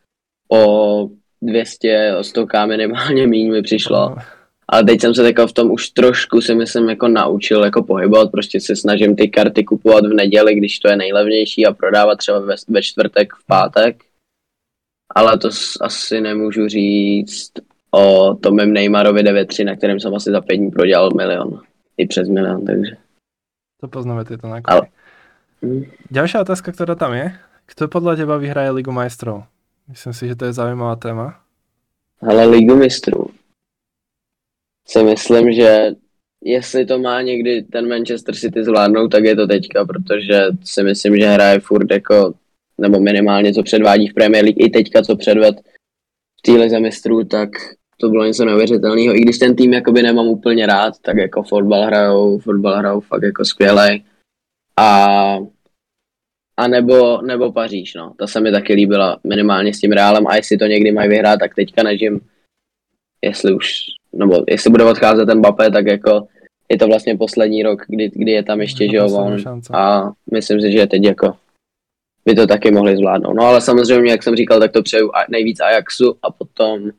o 0.53 1.09
200, 1.43 2.17
o 2.17 2.25
100 2.25 2.47
minimálně 2.67 3.27
míň 3.27 3.53
mi 3.53 3.63
přišlo. 3.63 4.17
Ale 4.69 4.85
teď 4.85 5.01
jsem 5.01 5.15
se 5.15 5.27
jako 5.27 5.47
v 5.47 5.53
tom 5.53 5.71
už 5.71 5.91
trošku 5.91 6.41
si 6.41 6.55
myslím 6.55 6.89
jako 6.89 7.09
naučil 7.09 7.65
jako 7.65 7.83
pohybovat, 7.83 8.31
prostě 8.31 8.61
se 8.61 8.77
snažím 8.77 9.17
ty 9.17 9.29
karty 9.29 9.65
kupovat 9.65 10.07
v 10.07 10.15
neděli, 10.15 10.55
když 10.55 10.79
to 10.79 10.89
je 10.89 10.97
nejlevnější 10.97 11.67
a 11.67 11.75
prodávat 11.75 12.19
třeba 12.19 12.39
ve, 12.39 12.55
ve 12.69 12.83
čtvrtek, 12.83 13.35
v 13.35 13.47
pátek. 13.47 14.05
Ale 15.15 15.39
to 15.39 15.51
asi 15.81 16.21
nemůžu 16.21 16.69
říct 16.69 17.53
o 17.91 18.35
tom 18.35 18.55
mém 18.55 18.73
Neymarovi 18.73 19.23
9 19.23 19.49
na 19.65 19.77
kterém 19.77 20.01
jsem 20.01 20.15
asi 20.15 20.31
za 20.31 20.41
pět 20.41 20.57
dní 20.57 20.71
prodělal 20.71 21.11
milion. 21.17 21.61
I 21.97 22.07
přes 22.07 22.29
milion, 22.29 22.65
takže. 22.65 22.97
To 23.81 23.89
poznáme 23.89 24.25
tyto 24.25 24.49
nákupy. 24.49 24.73
Ale... 24.73 24.83
Hmm. 25.63 25.89
Ďalšia 26.13 26.45
otázka, 26.45 26.69
ktorá 26.69 27.01
tam 27.01 27.17
je. 27.17 27.33
Kto 27.65 27.89
podľa 27.89 28.21
teba 28.21 28.37
vyhraje 28.37 28.77
Ligu 28.77 28.93
majstrov? 28.93 29.49
Myslím 29.89 30.13
si, 30.13 30.29
že 30.29 30.37
to 30.37 30.45
je 30.45 30.53
zaujímavá 30.53 31.01
téma. 31.01 31.41
Ale 32.21 32.45
Ligu 32.45 32.77
mistrů 32.77 33.26
si 34.89 35.03
myslím, 35.03 35.53
že 35.53 35.91
jestli 36.45 36.87
to 36.87 36.99
má 36.99 37.23
někdy 37.23 37.63
ten 37.63 37.89
Manchester 37.89 38.35
City 38.35 38.65
zvládnout, 38.65 39.09
tak 39.09 39.25
je 39.25 39.37
to 39.37 39.47
teďka, 39.47 39.85
protože 39.85 40.43
si 40.65 40.83
myslím, 40.83 41.17
že 41.17 41.27
hraje 41.27 41.61
furt 41.61 41.91
jako, 41.91 42.35
nebo 42.79 43.01
minimálně 43.01 43.53
co 43.53 43.63
předvádí 43.63 44.09
v 44.09 44.15
Premier 44.15 44.45
League, 44.45 44.67
i 44.67 44.71
teďka 44.71 45.03
co 45.03 45.17
předved 45.17 45.57
v 46.39 46.43
téhle 46.43 46.69
zemistrů, 46.71 47.25
tak 47.25 47.49
to 48.01 48.09
bylo 48.09 48.25
něco 48.25 48.45
neuvěřitelného. 48.45 49.15
I 49.17 49.21
když 49.21 49.39
ten 49.39 49.57
tým 49.57 49.73
jakoby 49.73 50.03
nemám 50.03 50.27
úplně 50.27 50.67
rád, 50.67 50.95
tak 51.03 51.17
jako 51.17 51.43
fotbal 51.43 51.87
hrajou, 51.87 52.39
fotbal 52.39 52.77
hrajou 52.77 53.01
fakt 53.01 53.23
jako 53.23 53.45
skvělej. 53.45 54.05
A, 54.77 55.39
a 56.57 56.69
nebo, 56.69 57.23
nebo 57.23 57.53
Paříž, 57.53 57.95
no. 57.95 58.15
Ta 58.19 58.27
se 58.27 58.41
mi 58.41 58.53
taky 58.53 58.75
líbila 58.75 59.21
minimálně 59.25 59.75
s 59.75 59.81
tím 59.81 59.93
Reálem 59.93 60.27
a 60.27 60.37
jestli 60.37 60.59
to 60.59 60.67
někdy 60.67 60.93
mají 60.93 61.09
vyhrát, 61.09 61.41
tak 61.41 61.55
teďka 61.55 61.83
nežím, 61.83 62.21
jestli 63.23 63.55
už 63.55 63.85
nebo 64.17 64.45
jestli 64.49 64.71
bude 64.71 64.85
odcházet 64.85 65.27
ten 65.27 65.39
Mbappé, 65.39 65.71
tak 65.71 65.87
jako 65.87 66.27
je 66.69 66.79
to 66.79 66.87
vlastně 66.87 67.17
poslední 67.17 67.63
rok, 67.63 67.83
kdy, 67.89 68.11
kdy 68.15 68.31
je 68.33 68.43
tam 68.43 68.61
ještě, 68.61 68.89
že 68.91 68.97
jo, 68.97 69.07
on. 69.07 69.37
A 69.73 70.13
myslím 70.33 70.61
si, 70.61 70.73
že 70.73 70.87
teď 70.87 71.05
jako 71.05 71.37
by 72.25 72.35
to 72.35 72.47
taky 72.47 72.71
mohli 72.71 72.97
zvládnout. 72.97 73.35
No 73.35 73.43
ale 73.43 73.61
samozřejmě, 73.61 74.11
jak 74.11 74.23
jsem 74.23 74.37
říkal, 74.37 74.61
tak 74.61 74.73
to 74.73 74.83
přeju 74.83 75.11
nejvíc 75.31 75.61
Ajaxu 75.61 76.17
a 76.23 76.31
potom 76.31 76.91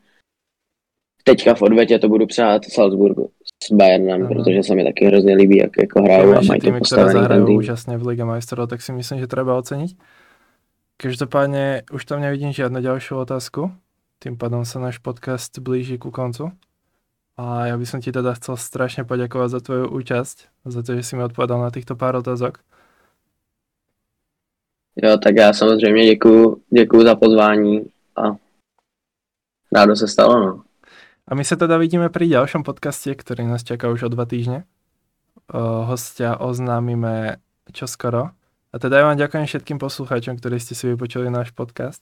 teďka 1.24 1.54
v 1.54 1.62
odvetě 1.62 1.98
to 1.98 2.08
budu 2.08 2.26
přát 2.26 2.64
Salzburgu 2.64 3.30
s 3.64 3.72
Bayernem, 3.72 4.22
Aha. 4.22 4.34
protože 4.34 4.62
se 4.62 4.74
mi 4.74 4.84
taky 4.84 5.06
hrozně 5.06 5.34
líbí, 5.34 5.56
jak 5.56 5.70
jako 5.78 6.02
hrajou 6.02 6.34
a 6.34 6.40
mají 6.40 6.60
to 6.60 6.72
postavený 6.78 7.28
ten 7.28 7.46
tým. 7.46 7.56
úžasně 7.56 7.96
v 7.98 8.06
Liga 8.06 8.24
majstrov, 8.24 8.68
tak 8.68 8.82
si 8.82 8.92
myslím, 8.92 9.18
že 9.18 9.26
treba 9.26 9.58
oceniť. 9.58 9.96
Každopádně 10.96 11.82
už 11.92 12.04
tam 12.04 12.20
nevidím 12.20 12.52
žádnou 12.52 12.80
další 12.80 13.14
otázku. 13.14 13.70
Tým 14.18 14.34
pádom 14.34 14.66
sa 14.66 14.82
náš 14.82 14.98
podcast 14.98 15.62
blíži 15.62 15.94
ku 15.94 16.10
koncu. 16.10 16.50
A 17.38 17.70
ja 17.70 17.78
by 17.78 17.86
som 17.86 18.02
ti 18.02 18.10
teda 18.10 18.34
chcel 18.34 18.58
strašne 18.58 19.06
poďakovať 19.06 19.48
za 19.50 19.60
tvoju 19.62 19.86
účasť, 19.94 20.66
za 20.66 20.80
to, 20.82 20.98
že 20.98 21.06
si 21.06 21.12
mi 21.14 21.22
odpovedal 21.22 21.62
na 21.62 21.70
týchto 21.70 21.94
pár 21.94 22.18
otázok. 22.18 22.58
Jo, 24.98 25.18
tak 25.22 25.36
já 25.36 25.52
samozřejmě 25.52 26.06
děkuju, 26.06 26.62
děkuju 26.70 27.02
za 27.02 27.14
pozvání 27.14 27.86
a 28.16 28.22
rádo 29.72 29.96
se 29.96 30.08
stalo, 30.08 30.40
no. 30.40 30.62
A 31.28 31.36
my 31.36 31.44
sa 31.44 31.60
teda 31.60 31.76
vidíme 31.76 32.08
pri 32.08 32.24
ďalšom 32.24 32.64
podcaste, 32.64 33.12
ktorý 33.12 33.44
nás 33.44 33.60
čaká 33.60 33.92
už 33.92 34.08
o 34.08 34.12
dva 34.12 34.24
týždne. 34.24 34.64
O, 35.52 35.84
hostia 35.84 36.40
oznámime 36.40 37.36
čoskoro. 37.68 38.32
A 38.72 38.76
teda 38.80 39.04
ja 39.04 39.04
vám 39.04 39.20
ďakujem 39.20 39.44
všetkým 39.44 39.76
poslucháčom, 39.76 40.40
ktorí 40.40 40.56
ste 40.56 40.72
si 40.72 40.88
vypočuli 40.88 41.28
náš 41.28 41.52
podcast 41.52 42.00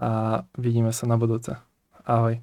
a 0.00 0.42
vidíme 0.56 0.96
sa 0.96 1.04
na 1.04 1.20
budúce. 1.20 1.60
Ahoj. 2.08 2.40